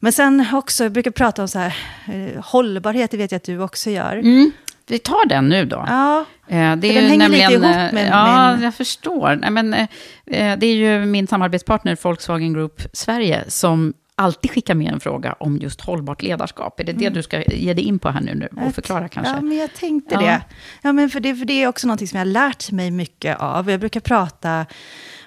[0.00, 3.44] Men sen också, jag brukar prata om så här, eh, hållbarhet, det vet jag att
[3.44, 4.16] du också gör.
[4.16, 4.52] Mm.
[4.88, 5.84] Vi tar den nu då.
[5.88, 7.62] Ja, Eh, Det är den ju hänger lite nämligen, ihop
[7.92, 8.24] med- eh, Ja,
[8.56, 9.36] med- jag förstår.
[9.40, 9.88] Nej, men, eh,
[10.58, 15.56] det är ju min samarbetspartner Volkswagen Group Sverige som alltid skickar med en fråga om
[15.58, 16.80] just hållbart ledarskap.
[16.80, 19.32] Är det det du ska ge dig in på här nu, nu och förklara kanske?
[19.34, 20.20] Ja, men jag tänkte Ja.
[20.20, 20.40] det.
[20.82, 21.34] Ja, men för det.
[21.36, 23.70] För det är också något som jag har lärt mig mycket av.
[23.70, 24.66] Jag brukar prata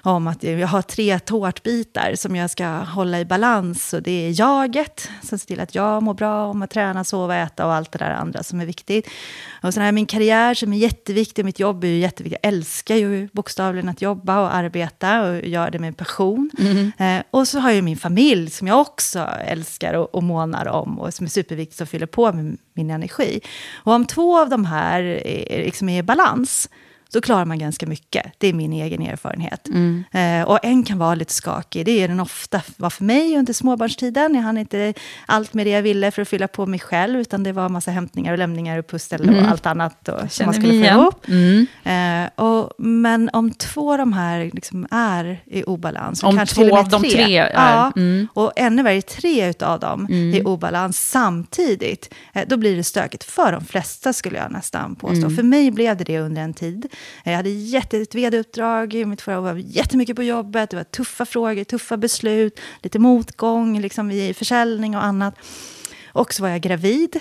[0.02, 3.92] om att jag har tre tårtbitar som jag ska hålla i balans.
[3.92, 7.36] Och det är jaget, som ser till att jag mår bra om att träna, sova,
[7.36, 9.08] äta och allt det där andra som är viktigt.
[9.62, 12.40] Och sen har jag min karriär som är jätteviktig, och mitt jobb är ju jätteviktigt.
[12.42, 16.50] Jag älskar ju bokstavligen att jobba och arbeta och gör det med passion.
[16.98, 20.98] Eh, och så har jag min familj som jag också älskar och, och månar om
[20.98, 23.40] och som är superviktigt och fyller på med min energi.
[23.74, 26.68] Och om två av de här är, liksom är i balans
[27.12, 28.26] så klarar man ganska mycket.
[28.38, 29.68] Det är min egen erfarenhet.
[29.68, 30.04] Mm.
[30.12, 31.86] Eh, och en kan vara lite skakig.
[31.86, 34.34] Det är den ofta var för mig under småbarnstiden.
[34.34, 34.94] Jag hann inte
[35.26, 37.90] allt med det jag ville för att fylla på mig själv, utan det var massa
[37.90, 41.28] hämtningar och lämningar och pussel och allt annat då, som man skulle få ihop.
[41.28, 41.66] Mm.
[41.84, 46.62] Eh, och, men om två av de här liksom är i obalans, Om kanske två
[46.62, 48.28] till och med av de tre är- ja, mm.
[48.34, 53.52] och ännu värre, tre av dem i obalans samtidigt, eh, då blir det stökigt för
[53.52, 55.30] de flesta skulle jag nästan påstå.
[55.30, 56.88] För mig blev det det under en tid.
[57.24, 60.84] Jag hade jätte, ett vd-uppdrag, i mitt förra år var jättemycket på jobbet, det var
[60.84, 65.34] tuffa frågor, tuffa beslut, lite motgång liksom i försäljning och annat.
[66.12, 67.20] Och så var jag gravid.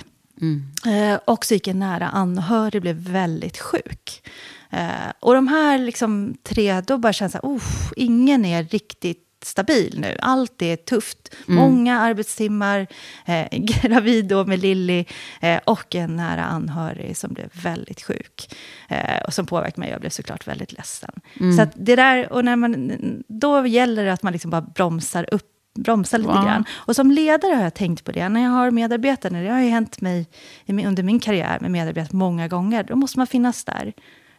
[0.85, 4.29] Eh, och så gick en nära anhörig, blev väldigt sjuk.
[4.69, 9.95] Eh, och de här liksom tre, då bara känns det oh, ingen är riktigt stabil
[9.99, 10.15] nu.
[10.19, 11.35] Allt är tufft.
[11.47, 12.87] Många arbetstimmar,
[13.25, 15.05] eh, gravid då med Lilly
[15.41, 18.55] eh, och en nära anhörig som blev väldigt sjuk.
[18.89, 19.89] Eh, och som påverkade mig.
[19.89, 21.11] Jag blev såklart väldigt ledsen.
[21.57, 22.91] Så att det där, och när man,
[23.27, 26.43] då gäller det att man liksom bara bromsar upp bromsa lite Ja.
[26.43, 26.65] grann.
[26.71, 28.29] Och som ledare har jag tänkt på det.
[28.29, 30.27] När jag har medarbetare, det har ju hänt mig
[30.67, 33.93] under min karriär med medarbetare många gånger, då måste man finnas där.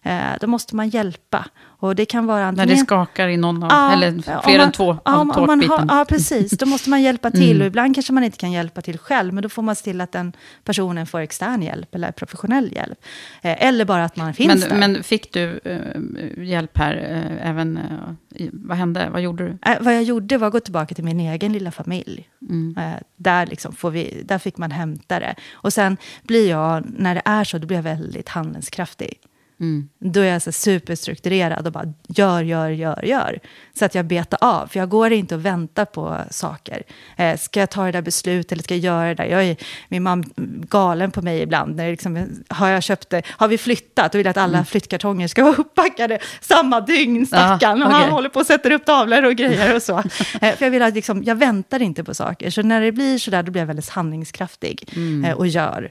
[0.05, 1.46] Eh, då måste man hjälpa.
[1.64, 2.68] Och det kan vara När antingen...
[2.68, 5.46] det skakar i någon av, Ja, eller om fler man- än två ja, av om
[5.46, 5.84] man har.
[5.88, 6.50] Ja, precis.
[6.50, 7.61] Då måste man hjälpa till.
[7.61, 10.00] Och ibland kanske man inte kan hjälpa till själv, men då får man se till
[10.00, 10.32] att den
[10.64, 12.98] personen får extern hjälp eller professionell hjälp.
[13.42, 14.70] Eh, eller bara att man finns där.
[14.76, 16.96] Men, men fick du eh, hjälp här
[17.40, 17.76] eh, även?
[17.76, 19.09] eh, vad hände?
[19.12, 19.59] Vad gjorde du?
[19.70, 22.28] Eh, vad jag gjorde var att gå tillbaka till min egen lilla familj.
[22.50, 22.76] Mm.
[23.16, 25.34] Där, liksom får vi, där fick man hämta det.
[25.53, 29.18] Och sen blir jag, när det är så, då blir jag väldigt handlingskraftig.
[29.63, 29.89] Mm.
[29.99, 33.39] Då är jag så superstrukturerad och bara gör, gör, gör, gör.
[33.79, 34.67] Så att jag betar av.
[34.67, 36.83] För jag går inte och väntar på saker.
[37.17, 39.25] Eh, ska jag ta det där beslutet eller ska jag göra det där?
[39.25, 39.57] Jag är,
[39.89, 40.25] min mamma
[40.69, 41.77] galen på mig ibland.
[41.77, 45.43] När liksom, har, jag köpt det, har vi flyttat och vill att alla flyttkartonger ska
[45.45, 47.83] vara uppackade samma dygn, stackarn.
[47.83, 49.99] Och han håller på och sätter upp tavlor och grejer och så.
[50.41, 52.51] Eh, för jag vill att liksom, jag väntar inte på saker.
[52.51, 54.89] Så när det blir så där, då blir jag väldigt handlingskraftig
[55.27, 55.91] eh, och gör.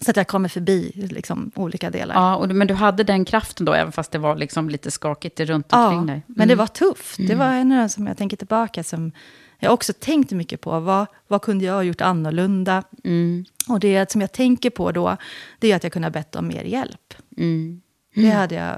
[0.00, 2.14] Så att jag kommer förbi liksom, olika delar.
[2.14, 5.40] Ja, och, men du hade den kraften då, även fast det var liksom lite skakigt
[5.40, 6.22] runt omkring dig?
[6.26, 7.18] men det var tufft.
[7.28, 9.12] Det var en av de som jag tänker tillbaka som
[9.58, 10.80] jag också tänkte mycket på.
[10.80, 12.82] Vad, vad kunde jag ha gjort annorlunda?
[13.04, 13.44] Mm.
[13.68, 15.16] Och det som jag tänker på då,
[15.58, 17.14] det är att jag kunde ha bett om mer hjälp.
[17.36, 17.80] Mm.
[18.14, 18.74] Det hade jag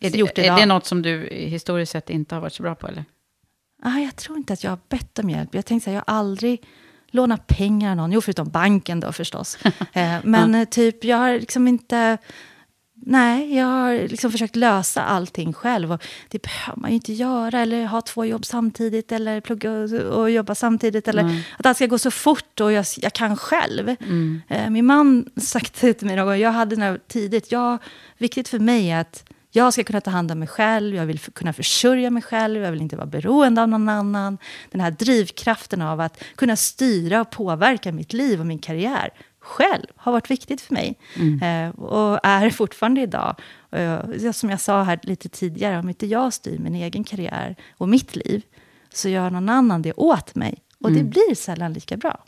[0.00, 0.56] Är, gjort det, idag.
[0.56, 2.88] är det något som du historiskt sett inte har varit så bra på?
[2.88, 3.04] Eller?
[3.82, 5.54] Ah, jag tror inte att jag har bett om hjälp.
[5.54, 6.62] Jag tänkte här, jag aldrig
[7.12, 8.12] lånat pengar av någon.
[8.12, 9.58] Jo, förutom banken då förstås.
[9.92, 12.18] eh, men eh, typ, jag har liksom inte...
[13.04, 15.92] Nej, jag har liksom försökt lösa allting själv.
[15.92, 17.60] Och det behöver man ju inte göra.
[17.60, 19.12] Eller ha två jobb samtidigt.
[19.12, 21.08] Eller plugga och, och jobba samtidigt.
[21.08, 23.88] Eller att allt ska gå så fort och jag, jag kan själv.
[24.48, 26.36] Eh, min man sagt det till mig någon gång.
[26.36, 27.52] Jag hade här tidigt.
[27.52, 27.78] Jag,
[28.18, 31.18] viktigt för mig är att jag ska kunna ta hand om mig själv, jag vill
[31.18, 34.38] kunna försörja mig själv, jag vill inte vara beroende av någon annan.
[34.70, 39.86] Den här drivkraften av att kunna styra och påverka mitt liv och min karriär själv
[39.96, 40.98] har varit viktigt för mig.
[41.42, 43.40] Eh, och är fortfarande idag.
[43.70, 47.88] Eh, som jag sa här lite tidigare, om inte jag styr min egen karriär och
[47.88, 48.42] mitt liv,
[48.94, 50.62] så gör någon annan det åt mig.
[50.80, 52.24] Och det blir sällan lika bra.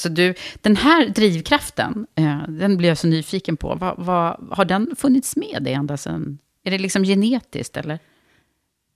[0.00, 3.74] Så du, den här drivkraften, eh, den blir jag så nyfiken på.
[3.74, 6.38] Vad, vad, har den funnits med dig ända sedan?
[6.64, 7.98] Är det liksom genetiskt eller?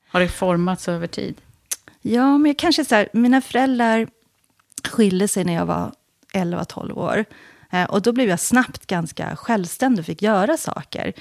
[0.08, 1.40] Har det formats över tid?
[2.00, 4.08] Ja, men jag kanske så här, mina föräldrar
[4.88, 5.92] skilde sig när jag var
[6.34, 7.24] 11-12 år.
[7.70, 11.12] Eh, och då blev jag snabbt ganska självständig och fick göra saker.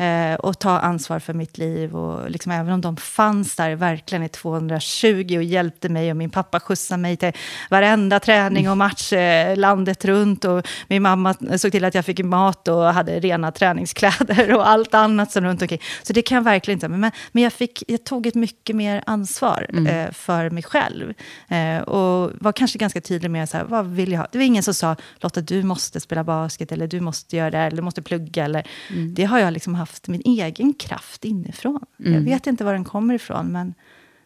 [0.00, 1.96] Eh, och ta ansvar för mitt liv.
[1.96, 6.30] Och liksom, även om de fanns där verkligen i 220 och hjälpte mig och min
[6.30, 7.32] pappa skjutsade mig till
[7.70, 10.44] varenda träning och match eh, landet runt.
[10.44, 14.94] Och min mamma såg till att jag fick mat och hade rena träningskläder och allt
[14.94, 15.80] annat som runt omkring.
[16.02, 16.88] Så det kan jag verkligen inte.
[16.88, 21.14] Men, men jag, fick, jag tog ett mycket mer ansvar eh, för mig själv.
[21.48, 24.26] Eh, och var kanske ganska tydlig med så här, vad vill jag ha.
[24.32, 27.58] Det var ingen som sa Lotta, du måste spela basket eller du måste göra det
[27.58, 28.44] här, eller du måste plugga.
[28.44, 28.66] Eller,
[29.14, 31.84] Det har jag liksom haft min egen kraft inifrån.
[31.96, 33.74] Jag vet inte var den kommer ifrån, men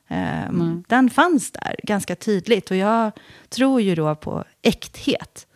[0.08, 2.70] ehm, den fanns där ganska tydligt.
[2.70, 3.12] Och jag
[3.48, 5.46] tror ju då på äkthet.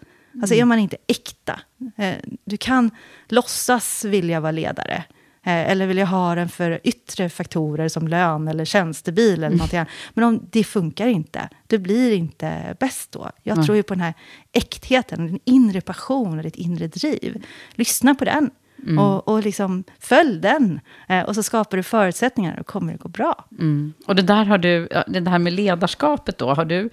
[0.40, 1.60] Alltså är man inte äkta,
[1.96, 2.90] eh, du kan
[3.28, 5.04] låtsas vilja vara ledare.
[5.42, 9.74] Eh, eller vill jag ha den för yttre faktorer som lön eller tjänstebil eller något
[9.74, 9.88] annat.
[10.14, 13.30] Men om det funkar inte, du blir inte bäst då.
[13.42, 14.14] Jag tror ju på den här
[14.52, 17.44] äktheten, din inre passion och ditt inre driv.
[17.74, 18.50] Lyssna på den.
[18.98, 20.80] Och, och liksom följ den.
[21.08, 23.44] Eh, och så skapar du förutsättningar och kommer det gå bra.
[23.58, 23.92] Mm.
[24.06, 26.90] Och det där har du, ja, det här med ledarskapet då, har du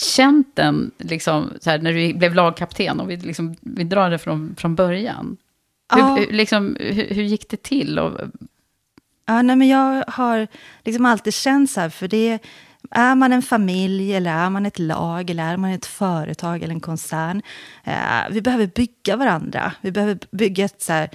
[0.00, 4.54] känt den liksom, här, när du blev lagkapten, och vi, liksom, vi drar det från,
[4.58, 5.36] från början?
[5.90, 5.96] Ja.
[5.96, 7.98] Hur, hur- liksom, hur, hur gick det till?
[7.98, 8.20] Och,
[9.28, 10.46] Ja, nej, men jag har
[10.84, 12.38] liksom alltid känt så här, för det
[12.90, 16.74] är man en familj, eller är man ett lag, eller är man ett företag eller
[16.74, 17.42] en koncern.
[17.84, 17.94] Eh,
[18.30, 19.72] vi behöver bygga varandra.
[19.80, 21.10] Vi behöver bygga ett så här,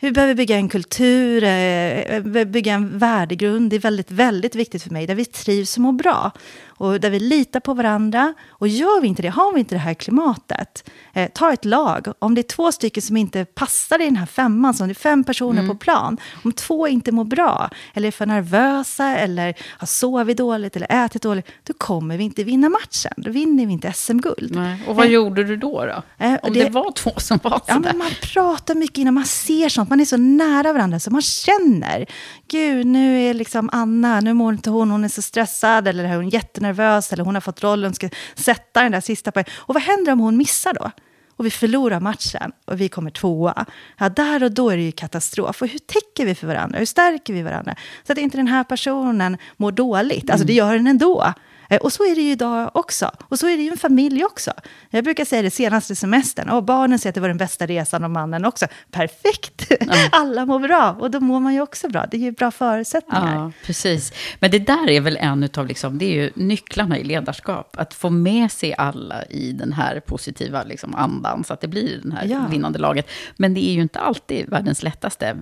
[0.00, 3.70] vi behöver bygga en kultur, eh, bygga en värdegrund.
[3.70, 6.32] Det är väldigt, väldigt viktigt för mig, där vi trivs och mår bra.
[6.76, 8.34] Och där vi litar på varandra.
[8.48, 12.06] Och gör vi inte det, har vi inte det här klimatet, eh, ta ett lag.
[12.18, 14.94] Om det är två stycken som inte passar i den här femman, som det är
[14.94, 16.16] fem personer på plan.
[16.44, 21.22] Om två inte mår bra, eller är för nervösa, eller har sovit dåligt, eller ätit
[21.22, 23.12] dåligt, då kommer vi inte vinna matchen.
[23.16, 24.58] Då vinner vi inte SM-guld.
[24.86, 25.84] och vad gjorde du då?
[25.84, 26.02] då?
[26.24, 27.88] Eh, Om det- det, var två som var Ja, sådär.
[27.88, 29.90] men man pratar mycket innan man ser sånt.
[29.90, 32.06] Man är så nära varandra så man känner.
[32.48, 36.16] Gud, nu är liksom Anna, nu mår inte hon, hon är så stressad eller är
[36.16, 36.28] hon
[36.64, 39.50] jättenervös eller hon har fått rollen, ska sätta den där sista poängen.
[39.56, 40.90] Och vad händer om hon missar då?
[41.36, 43.66] Och vi förlorar matchen och vi kommer tvåa.
[43.98, 45.62] Ja, där och då är det ju katastrof.
[45.62, 46.78] Och hur täcker vi för varandra?
[46.78, 47.74] Hur stärker vi varandra?
[48.06, 50.30] Så att inte den här personen mår dåligt.
[50.30, 51.34] Alltså det gör den ändå.
[51.74, 53.10] Eh, Och så är det ju idag också.
[53.28, 54.52] Och så är det ju en familj också.
[54.90, 56.48] Jag brukar säga det senaste semestern.
[56.50, 58.66] Och barnen säger att det var den bästa resan och mannen också.
[58.90, 59.72] Perfekt!
[60.12, 60.96] Alla mår bra.
[61.00, 62.06] Och då mår man ju också bra.
[62.10, 63.34] Det är ju bra förutsättningar.
[63.34, 64.12] Ja, precis.
[64.40, 67.76] Men det där är väl en utav, liksom, det är ju nycklarna i ledarskap.
[67.78, 72.00] Att få med sig alla i den här positiva liksom, andan, så att det blir
[72.02, 72.46] den här Ja.
[72.50, 73.10] vinnande laget.
[73.36, 75.36] Men det är ju inte alltid världens lättaste,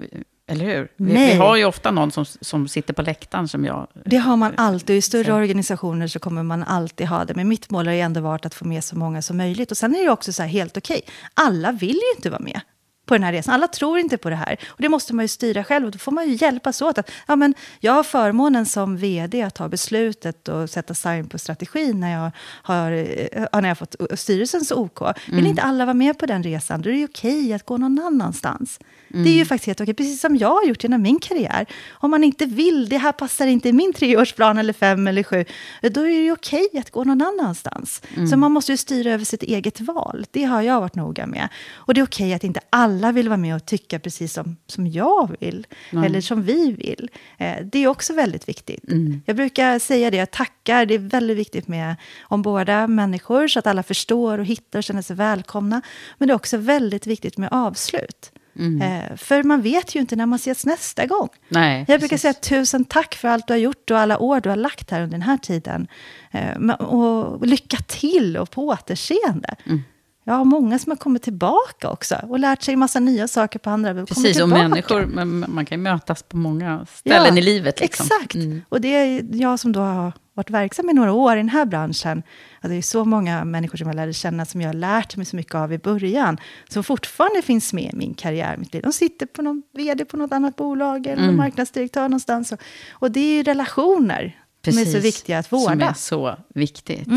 [0.53, 0.89] eller hur?
[0.97, 3.87] Vi, vi har ju ofta någon som, som sitter på läktaren som jag...
[4.05, 4.97] Det har man alltid.
[4.97, 7.35] I större organisationer så kommer man alltid ha det.
[7.35, 9.71] Men mitt mål har ju ändå varit att få med så många som möjligt.
[9.71, 11.03] Och sen är det också så här helt okej.
[11.35, 12.61] Alla vill ju inte vara med
[13.07, 13.55] på den här resan.
[13.55, 14.57] Alla tror inte på det här.
[14.67, 15.87] Och det måste man ju styra själv.
[15.87, 16.99] Och då får man ju hjälpas åt.
[16.99, 21.39] Att, ja, men jag har förmånen som vd att ta beslutet och sätta sign på
[21.39, 22.31] strategin när jag
[22.63, 25.01] har, eh, när jag fått styrelsens OK.
[25.29, 27.77] Vill inte alla vara med på den resan, då är det ju okej att gå
[27.77, 28.79] någon annanstans.
[29.13, 31.67] Det är ju faktiskt helt okej, precis som jag har gjort genom min karriär.
[31.91, 35.45] Om man inte vill, det här passar inte i min treårsplan eller fem eller sju,
[35.83, 38.03] då är det ju okej att gå någon annanstans.
[38.31, 40.27] Så man måste ju styra över sitt eget val.
[40.31, 41.49] Det har jag varit noga med.
[41.73, 44.87] Och det är okej att inte alla vill vara med och tycka precis som, som
[44.87, 45.67] jag vill,
[46.05, 47.11] eller som vi vill.
[47.39, 48.85] Eh, det är också väldigt viktigt.
[49.27, 53.59] Jag brukar säga det, jag tackar, det är väldigt viktigt med om båda människor, så
[53.59, 55.83] att alla förstår och hittar och känner sig välkomna.
[56.19, 58.33] Men det är också väldigt viktigt med avslut.
[58.83, 61.29] Eh, för man vet ju inte när man ses nästa gång.
[61.49, 62.21] Nej, Jag brukar precis.
[62.23, 65.03] säga tusen tack för allt du har gjort och alla år du har lagt här
[65.03, 65.87] under den här tiden.
[66.31, 69.55] Eh, och lycka till och på återseende.
[69.67, 69.83] Mm.
[70.25, 73.71] Jag har många som har kommit tillbaka också och lärt sig massa nya saker på
[73.71, 74.07] andra.
[74.07, 77.81] Precis, och människor, men man kan ju mötas på många ställen Ja, i livet.
[77.81, 78.07] Liksom.
[78.21, 78.37] Exakt.
[78.69, 81.65] Och det är jag som då har varit verksam i några år i den här
[81.65, 82.23] branschen.
[82.63, 85.27] Och det är så många människor som jag lärde känna, som jag har lärt mig
[85.27, 88.83] så mycket av i början, som fortfarande finns med i min karriär, mitt liv.
[88.83, 92.53] De sitter på någon vd på något annat bolag, eller någon marknadsdirektör någonstans.
[92.53, 92.59] Och,
[92.93, 95.95] och det är ju relationer som är så Precis, viktiga att Som är vårda.
[95.95, 97.09] så viktigt.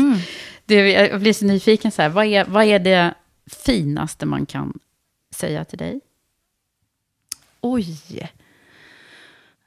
[0.64, 3.14] Du, jag blir så nyfiken, så här, vad, är, vad är det
[3.46, 4.78] finaste man kan
[5.34, 6.00] säga till dig?
[7.60, 8.30] Oj!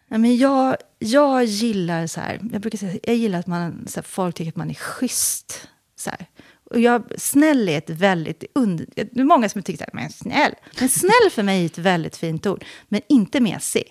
[0.07, 4.03] Men jag, jag gillar så här, jag brukar säga, jag gillar att man, så här,
[4.03, 5.67] folk tycker att man är schysst.
[5.95, 6.25] Så här.
[6.63, 10.53] Och jag, snäll är ett väldigt, und, det är många som tycker att men snäll.
[10.79, 13.83] Men snäll för mig är ett väldigt fint ord, men inte mesig.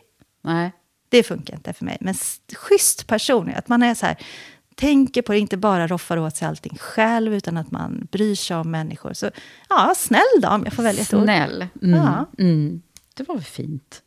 [0.42, 0.72] Nej.
[1.08, 1.96] Det funkar inte för mig.
[2.00, 2.14] Men
[2.56, 4.16] schysst person, att man är så här,
[4.74, 8.56] tänker på det, inte bara roffar åt sig allting själv, utan att man bryr sig
[8.56, 9.12] om människor.
[9.12, 9.30] Så
[9.68, 11.22] ja, snäll då, om jag får välja ett ord.
[11.22, 11.66] Snäll.
[11.82, 12.00] Mm.
[12.00, 12.26] Ja.
[12.38, 12.82] Mm.
[13.14, 14.02] Det var väl fint.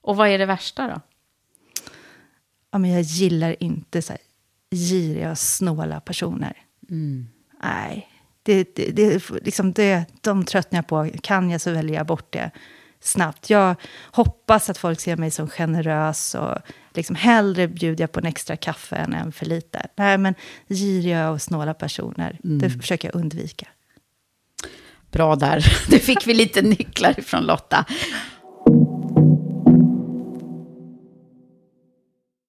[0.00, 1.00] Och vad är det värsta då?
[2.70, 4.20] ja, men jag gillar inte så här
[4.70, 6.56] giriga och snåla personer.
[7.62, 8.08] Nej,
[8.42, 11.10] det, det, det, liksom det, de tröttnar jag på.
[11.22, 12.50] Kan jag så väljer jag bort det
[13.00, 13.50] snabbt.
[13.50, 13.76] Jag
[14.10, 16.58] hoppas att folk ser mig som generös och
[16.94, 19.86] liksom hellre bjuder jag på en extra kaffe än en för lite.
[19.96, 20.34] Nej, men
[20.68, 23.68] giriga och snåla personer, det försöker jag undvika.
[25.10, 25.64] Bra där.
[25.90, 27.84] Det fick vi lite nycklar ifrån Lotta.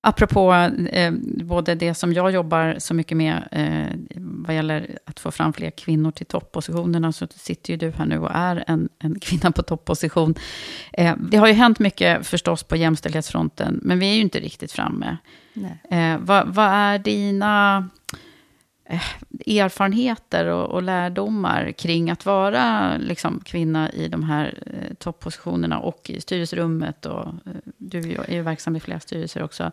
[0.02, 0.54] Apropå
[0.92, 1.12] eh,
[1.44, 5.70] både det som jag jobbar så mycket med eh, vad gäller att få fram fler
[5.70, 9.64] kvinnor till toppositionerna, så sitter ju du här nu och är en, en kvinna på
[9.64, 10.36] topposition.
[10.94, 14.72] Eh, det har ju hänt mycket förstås på jämställdhetsfronten, men vi är ju inte riktigt
[14.72, 15.18] framme.
[15.92, 17.90] Eh, vad, vad är dina
[19.48, 26.10] erfarenheter och, och lärdomar kring att vara liksom, kvinna i de här eh, toppositionerna och
[26.10, 27.06] i styrelserummet?
[27.06, 27.34] Och, eh,
[27.78, 29.72] du är ju- verksam i flera styrelser också.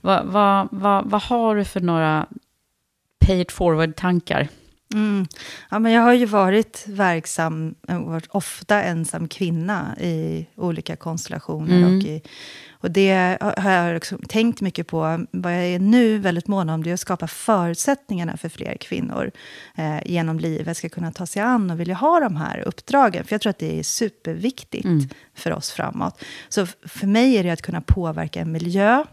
[0.00, 2.26] Vad vad vad vad har du för några
[3.26, 4.48] pay it forward-tankar?
[4.94, 5.26] Mm.
[5.70, 11.76] Ja, men jag har ju varit verksam, varit ofta ensam kvinna i olika konstellationer.
[11.76, 11.96] Mm.
[11.98, 12.22] Och, i,
[12.84, 15.26] och det har jag också tänkt mycket på.
[15.30, 19.30] Vad jag är nu väldigt mån om det är att skapa förutsättningarna för fler kvinnor
[19.74, 23.24] eh, genom livet ska kunna ta sig an och vilja ha de här uppdragen.
[23.24, 26.24] För jag tror att det är superviktigt för oss framåt.
[26.48, 29.04] Så för mig är det att kunna påverka en miljö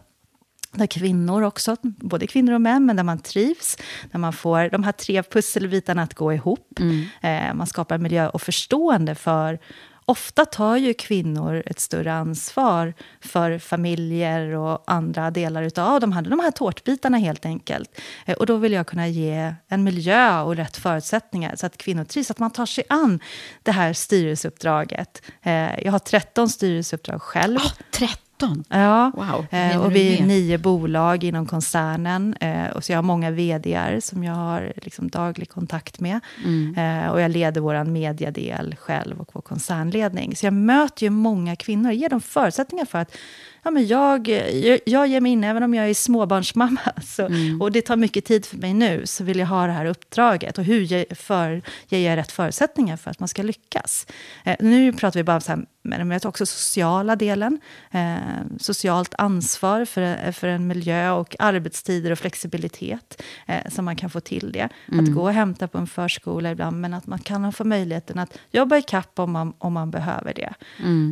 [0.72, 3.78] där kvinnor också, både kvinnor och män, men där man trivs,
[4.12, 6.80] där man får de här tre pusselbitarna att gå ihop.
[7.20, 9.58] Eh, man skapar miljö och förstående för
[10.04, 16.22] Ofta tar ju kvinnor ett större ansvar för familjer och andra delar av de här,
[16.22, 18.00] de här tårtbitarna helt enkelt.
[18.26, 22.04] Eh, och då vill jag kunna ge en miljö och rätt förutsättningar så att kvinnor
[22.04, 23.20] trivs, att man tar sig an
[23.62, 25.22] det här styrelseuppdraget.
[25.42, 27.58] Eh, jag har 13 styrelseuppdrag själv.
[27.58, 28.31] Ah, oh, 13!
[28.68, 32.34] Ja, Wow, eh, och vi är nio bolag inom koncernen.
[32.40, 36.20] Eh, och så jag har många vd som jag har liksom daglig kontakt med.
[36.44, 36.74] Mm.
[37.04, 40.36] Eh, och jag leder vår mediadel själv och vår koncernledning.
[40.36, 43.16] Så jag möter ju många kvinnor, ger dem förutsättningar för att
[43.62, 47.62] ja, men jag, jag, jag ger mig in, även om jag är småbarnsmamma, så, Mm.
[47.62, 50.58] och det tar mycket tid för mig nu, så vill jag ha det här uppdraget.
[50.58, 54.06] Och hur ger, för, jag rätt förutsättningar för att man ska lyckas.
[54.44, 57.60] Eh, nu pratar vi bara om så här, men jag tar också sociala delen.
[57.90, 58.16] Eh,
[58.58, 63.22] socialt ansvar för, för en miljö och arbetstider och flexibilitet.
[63.46, 64.68] Eh, så man kan få till det.
[65.00, 68.38] Att gå och hämta på en förskola ibland, men att man kan få möjligheten att
[68.50, 70.54] jobba i kapp om man, om man behöver det.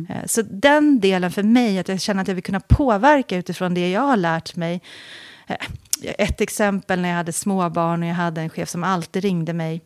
[0.09, 3.73] Eh, så den delen för mig, att jag känner att jag vill kunna påverka utifrån
[3.73, 4.81] det jag har lärt mig.
[5.47, 5.57] Eh,
[6.01, 9.81] ett exempel när jag hade småbarn och jag hade en chef som alltid ringde mig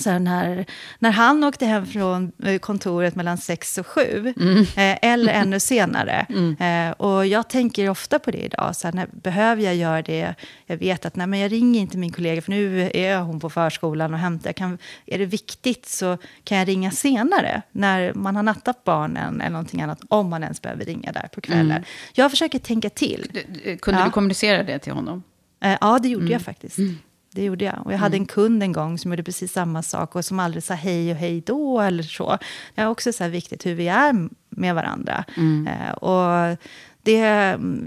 [0.00, 0.66] så när,
[0.98, 4.34] när han åkte hem från eh, kontoret mellan sex och sju,
[4.76, 6.26] eh, eller ännu senare.
[6.60, 10.34] Eh, och jag tänker ofta på det idag, så här, när, behöver jag göra det?
[10.66, 13.50] Jag vet att nej, men jag ringer inte min kollega, för nu är hon på
[13.50, 14.52] förskolan och hämtar.
[14.52, 19.50] Kan, är det viktigt så kan jag ringa senare, när man har nattat barnen eller
[19.50, 21.84] någonting annat, om man ens behöver ringa där på kvällen.
[22.12, 23.30] Jag försöker tänka till.
[23.82, 24.04] Kunde Ja.
[24.06, 25.22] du kommunicera det till honom?
[25.60, 26.78] Eh, ja, det gjorde jag faktiskt.
[27.38, 27.82] Det gjorde jag.
[27.84, 30.62] Och jag hade en kund en gång som gjorde precis samma sak och som aldrig
[30.62, 32.38] sa hej och hej då eller så.
[32.74, 35.24] Det är också så här viktigt hur vi är med varandra.
[35.66, 36.56] Eh, och
[37.02, 37.20] det,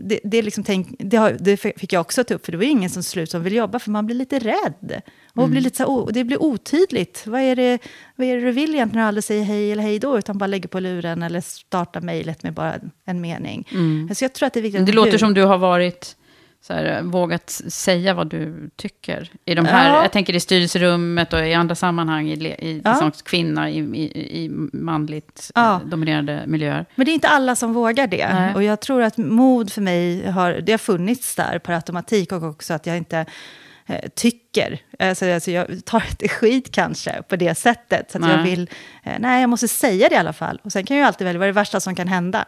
[0.04, 2.66] det, det, liksom tänk, det, har, det fick jag också ta upp, för det var
[2.66, 5.02] ingen som slut som vill jobba, för man blir lite rädd.
[5.34, 7.24] Och blir lite så det blir otydligt.
[7.28, 7.80] Vad är, det,
[8.16, 10.38] vad är det du vill egentligen när du aldrig säger hej eller hej då, utan
[10.38, 12.76] bara lägger på luren eller startar mejlet med bara
[13.06, 13.68] en mening.
[14.16, 14.86] Så jag tror att det är viktigt.
[14.86, 16.16] Det låter hur- som du har varit
[16.64, 19.32] så här, vågat säga vad du tycker.
[19.46, 20.02] I de här, Ja.
[20.02, 22.96] Jag tänker i styrelserummet och i andra sammanhang, i, i Ja.
[22.96, 25.76] som kvinna i, i, i manligt Ja.
[25.76, 26.86] eh, dominerade miljöer.
[26.96, 28.34] Men det är inte alla som vågar det.
[28.34, 28.56] Nej.
[28.56, 32.44] Och jag tror att mod för mig har, det har funnits där per automatik och
[32.44, 33.26] också att jag inte
[33.86, 38.12] eh, tycker, alltså, alltså jag tar inte skit kanske på det sättet.
[38.12, 38.70] Så att jag vill,
[39.04, 40.62] eh, nej jag måste säga det i alla fall.
[40.64, 42.46] Och sen kan jag ju alltid välja vad är det värsta som kan hända.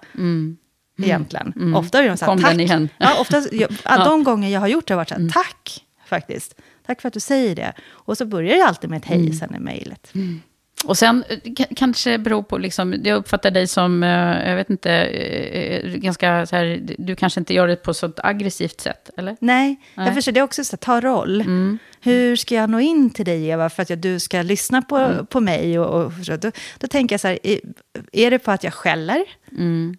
[0.98, 1.74] Egentligen.
[1.76, 2.38] Ofta är de så här, Mm.
[2.38, 2.52] Kom tack.
[2.52, 2.90] den igen.
[2.98, 4.04] Ja, ofta, jag, Ja.
[4.06, 6.56] De gånger jag har gjort det har varit så här, tack faktiskt.
[6.86, 7.74] Tack för att du säger det.
[7.90, 10.14] Och så börjar det alltid med ett hej sen i mejlet.
[10.86, 14.92] Och sen eh, kanske beror på, liksom, jag uppfattar dig som, eh, jag vet inte,
[14.92, 19.38] eh, ganska så här, du kanske inte gör det på så aggressivt sätt, eller?
[19.40, 20.06] Nej, Nej.
[20.06, 20.32] jag förstår.
[20.32, 21.44] Det är också så att ta roll.
[22.02, 25.26] Hur ska jag nå in till dig, Eva, för att jag, du ska lyssna på,
[25.30, 25.80] på mig?
[25.80, 27.40] Och, och, då, då tänker jag så här,
[28.14, 29.24] är, det på att jag skäller?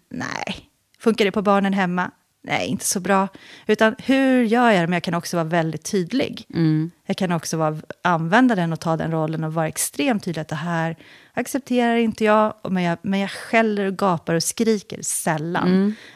[0.09, 0.69] Nej.
[1.05, 2.11] Funkar det på barnen hemma?
[2.43, 3.27] Nej, inte så bra.
[3.67, 4.87] Utan hur gör jag det?
[4.87, 6.45] Men jag kan också vara väldigt tydlig.
[7.05, 10.47] Jag kan också vara, använda den och ta den rollen och vara extremt tydlig att
[10.47, 10.95] det här
[11.33, 15.67] accepterar inte jag, men jag, men jag skäller och gapar och skriker sällan.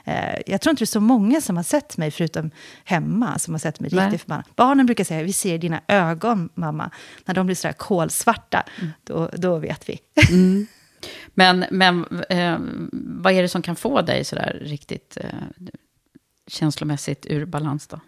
[0.05, 2.51] Eh, jag tror inte det är så många som har sett mig, förutom
[2.83, 4.45] hemma, som har sett mig riktigt förbannad.
[4.55, 6.89] Barnen brukar säga, vi ser dina ögon, mamma.
[7.25, 8.63] När de blir sådär kolsvarta,
[9.03, 9.99] då, då vet vi.
[11.27, 12.57] Men, men eh,
[13.21, 15.29] vad är det som kan få dig sådär riktigt eh,
[16.47, 17.99] känslomässigt ur balans då?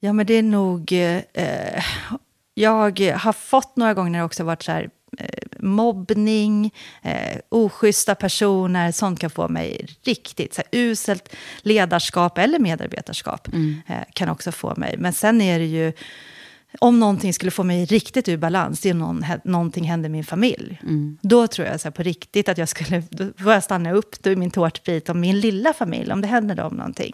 [0.00, 0.92] Ja, men det är nog...
[0.92, 1.84] Eh,
[2.54, 5.26] jag har fått några gånger när det också varit så här, eh,
[5.58, 10.54] mobbning, eh, oschyssta personer, sånt kan få mig riktigt...
[10.54, 13.48] Så här, uselt ledarskap eller medarbetarskap
[13.86, 14.94] eh, kan också få mig.
[14.98, 15.92] Men sen är det ju...
[16.80, 20.24] Om någonting skulle få mig riktigt ur balans, det är om någon, någonting händer min
[20.24, 20.80] familj.
[21.22, 23.02] Då tror jag så på riktigt att jag skulle...
[23.10, 26.26] Då får jag stanna upp då i min tårtbit om min lilla familj, om det
[26.28, 27.12] händer dem någonting.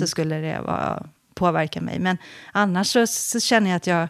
[0.00, 1.98] Så skulle det vara, påverka mig.
[1.98, 2.18] Men
[2.52, 4.08] annars så, så känner jag att jag...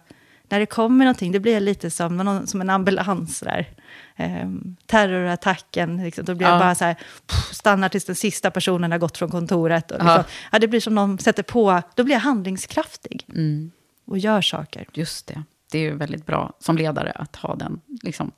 [0.48, 3.68] När det kommer någonting, det blir lite som, någon, som en ambulans där.
[4.16, 6.52] Ehm, terrorattacken, liksom, då blir Ja.
[6.52, 6.94] jag bara så här,
[7.26, 9.90] pff, stannar tills den sista personen har gått från kontoret.
[9.90, 10.04] Och Ja.
[10.16, 13.26] liksom, ja, det blir som någon sätter på, då blir jag handlingskraftig.
[14.04, 14.86] Och gör saker.
[14.92, 15.42] Just det.
[15.70, 18.30] det är ju väldigt bra som ledare att ha den liksom,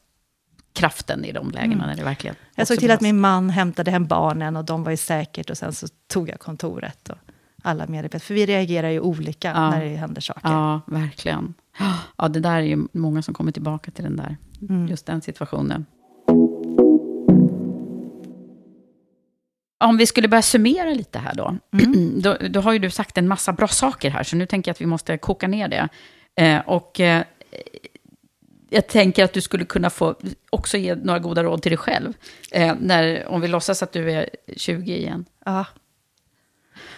[0.73, 1.87] kraften i de lägena Mm.
[1.87, 3.13] när det verkligen Jag såg till att behövs.
[3.13, 6.41] min man hämtade hem barnen och de var ju säkert och sen så tog jag
[6.41, 7.17] kontoret och
[7.63, 8.21] alla medarbetare.
[8.21, 9.71] För vi reagerar ju olika Ja.
[9.71, 10.41] när det händer saker.
[10.53, 11.55] Ja, verkligen.
[12.19, 14.37] Ja, det där är ju många som kommer tillbaka till den där,
[14.69, 14.89] Mm.
[14.89, 15.87] just den situationen.
[19.85, 21.57] Om vi skulle börja summera lite här då.
[21.73, 22.13] Mm.
[22.23, 22.37] då.
[22.51, 24.81] Då har ju du sagt en massa bra saker här, så nu tänker jag att
[24.81, 25.89] vi måste koka ner det.
[26.37, 27.25] Eh, och eh,
[28.71, 30.15] jag tänker att du skulle kunna få
[30.51, 32.13] också ge några goda råd till dig själv.
[32.53, 35.25] Eh, när, om vi låtsas att du är 20 igen.
[35.45, 35.67] Ja.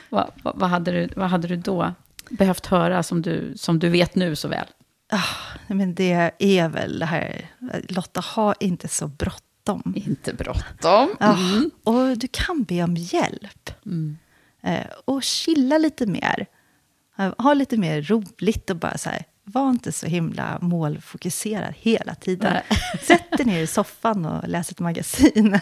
[0.09, 1.93] Vad, vad, vad, hade, du, vad hade du då
[2.31, 4.67] behövt höra som du, som du vet nu så väl?
[5.13, 7.51] Nej, Men det är väl det här,
[7.89, 9.46] Lotta, ha inte så bråttom.
[9.95, 11.09] Inte bråttom.
[11.21, 11.39] Ja,
[11.85, 13.71] och du kan be om hjälp.
[14.63, 16.47] Eh, och chilla lite mer.
[17.39, 22.57] Ha lite mer roligt och bara så här, var inte så himla målfokuserad hela tiden.
[23.03, 25.61] Sätt dig ner i soffan och läs ett magasin.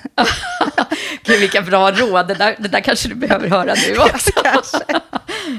[1.24, 2.28] Gud, vilka bra råd.
[2.28, 4.80] Det där, det där kanske du behöver höra nu också.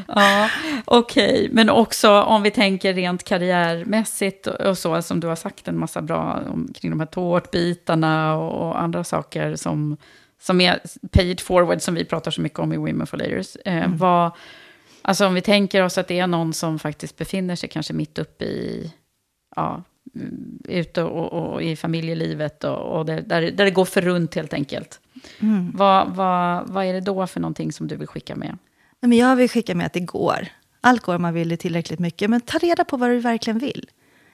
[0.08, 0.50] ja,
[0.86, 5.80] Okej, men också om vi tänker rent karriärmässigt och, så, som du har sagt en
[5.80, 9.98] massa bra om, kring de här tårtbitarna och, andra saker som,
[10.42, 10.80] som är
[11.12, 13.56] pay it forward, som vi pratar så mycket om i Women for Leaders.
[13.56, 14.32] Eh, vad,
[15.06, 18.20] alltså om vi tänker oss att det är någon som faktiskt befinner sig kanske mitt
[18.20, 18.93] uppe i,
[19.56, 19.84] ja,
[20.16, 24.36] mm, ute och, och, i familjelivet och, och där, där, där det går för runt
[24.36, 24.99] helt enkelt.
[25.74, 28.58] Vad, vad, vad är det då för någonting som du vill skicka med?
[28.99, 30.47] Nej, men jag vill skicka med att det går.
[30.82, 32.30] Allt går om man vill det tillräckligt mycket.
[32.30, 33.89] Men ta reda på vad du verkligen vill.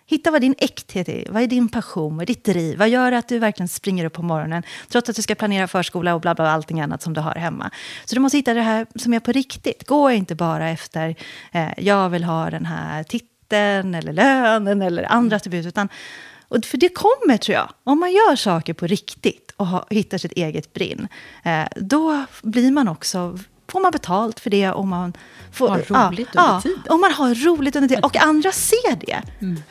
[0.06, 1.26] Hitta vad din äkthet är.
[1.30, 2.16] Vad är din passion?
[2.16, 2.78] Vad är ditt driv?
[2.78, 4.64] Vad gör att du verkligen springer upp på morgonen?
[4.90, 7.72] Trots att du ska planera förskola och bla bla, allting annat som du har hemma.
[8.06, 9.88] Så du måste hitta det här som är på riktigt.
[9.88, 11.16] Gå inte bara efter,
[11.52, 15.66] eh, jag vill ha den här titeln eller lönen eller andra attribut.
[15.66, 15.90] Utan,
[16.48, 20.18] och för det kommer, tror jag, om man gör saker på riktigt och ha, hittar
[20.18, 21.08] sitt eget brinn.
[21.44, 23.40] Eh, då blir man också
[23.72, 25.14] får man betalt för det och man
[25.52, 25.70] får...
[25.70, 25.78] Har
[26.10, 26.82] roligt under ja, tiden.
[26.90, 28.04] och man har roligt under tiden.
[28.04, 29.22] Och andra ser det.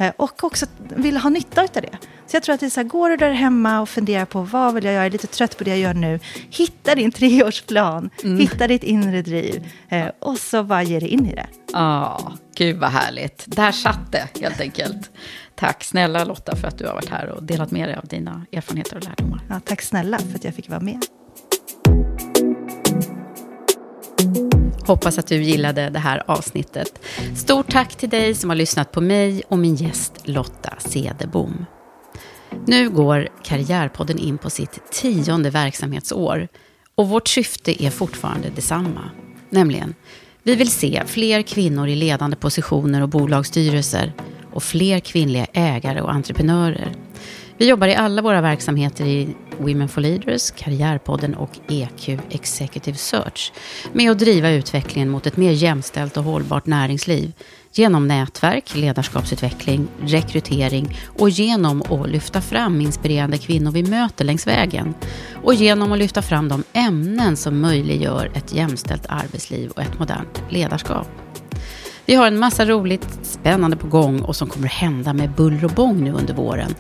[0.05, 1.99] Eh, Och också vill ha nytta av det.
[2.27, 4.43] Så jag tror att det är så här, går du där hemma och funderar på
[4.43, 6.21] vad vill jag göra, är lite trött på det jag gör nu.
[6.51, 11.35] Hitta din treårsplan, hitta ditt inre driv eh, och så bara ge dig in i
[11.35, 11.47] det.
[11.73, 13.45] Ja, gud vad härligt.
[13.47, 15.11] Där satt det helt enkelt.
[15.55, 18.47] Tack snälla Lotta för att du har varit här och delat med dig av dina
[18.53, 19.41] erfarenheter och lärdomar.
[19.49, 21.01] Ja, tack snälla för att jag fick vara med.
[24.87, 27.01] Hoppas att du gillade det här avsnittet.
[27.37, 31.67] Stort tack till dig som har lyssnat på mig och min gäst Lotta Cederbom.
[32.67, 36.49] Nu går Karriärpodden in på sitt tionde verksamhetsår
[36.95, 39.11] och vårt syfte är fortfarande detsamma.
[39.51, 39.95] Nämligen,
[40.43, 44.13] vi vill se fler kvinnor i ledande positioner och bolagsstyrelser
[44.53, 46.93] och fler kvinnliga ägare och entreprenörer.
[47.61, 53.53] Vi jobbar i alla våra verksamheter i Women for Leaders, Karriärpodden och EQ Executive Search
[53.93, 57.33] med att driva utvecklingen mot ett mer jämställt och hållbart näringsliv
[57.73, 64.95] genom nätverk, ledarskapsutveckling, rekrytering och genom att lyfta fram inspirerande kvinnor vi möter längs vägen
[65.43, 70.43] och genom att lyfta fram de ämnen som möjliggör ett jämställt arbetsliv och ett modernt
[70.49, 71.09] ledarskap.
[72.11, 75.71] Vi har en massa roligt spännande på gång och som kommer hända med buller och
[75.71, 76.75] bång nu under våren.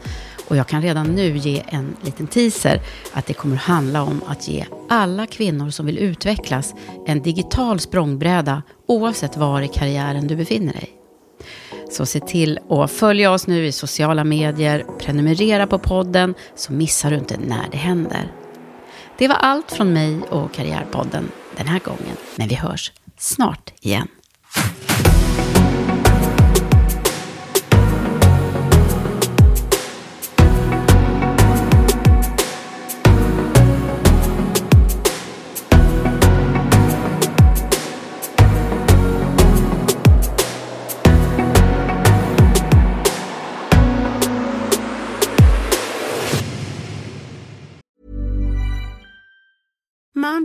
[0.50, 2.80] Och jag kan redan nu ge en liten teaser
[3.12, 6.74] att det kommer handla om att ge alla kvinnor som vill utvecklas
[7.06, 10.90] en digital språngbräda oavsett var i karriären du befinner dig.
[11.90, 17.10] Så se till att följa oss nu i sociala medier, prenumerera på podden så missar
[17.10, 18.32] du inte när det händer.
[19.18, 24.08] Det var allt från mig och Karriärpodden den här gången, men vi hörs snart igen.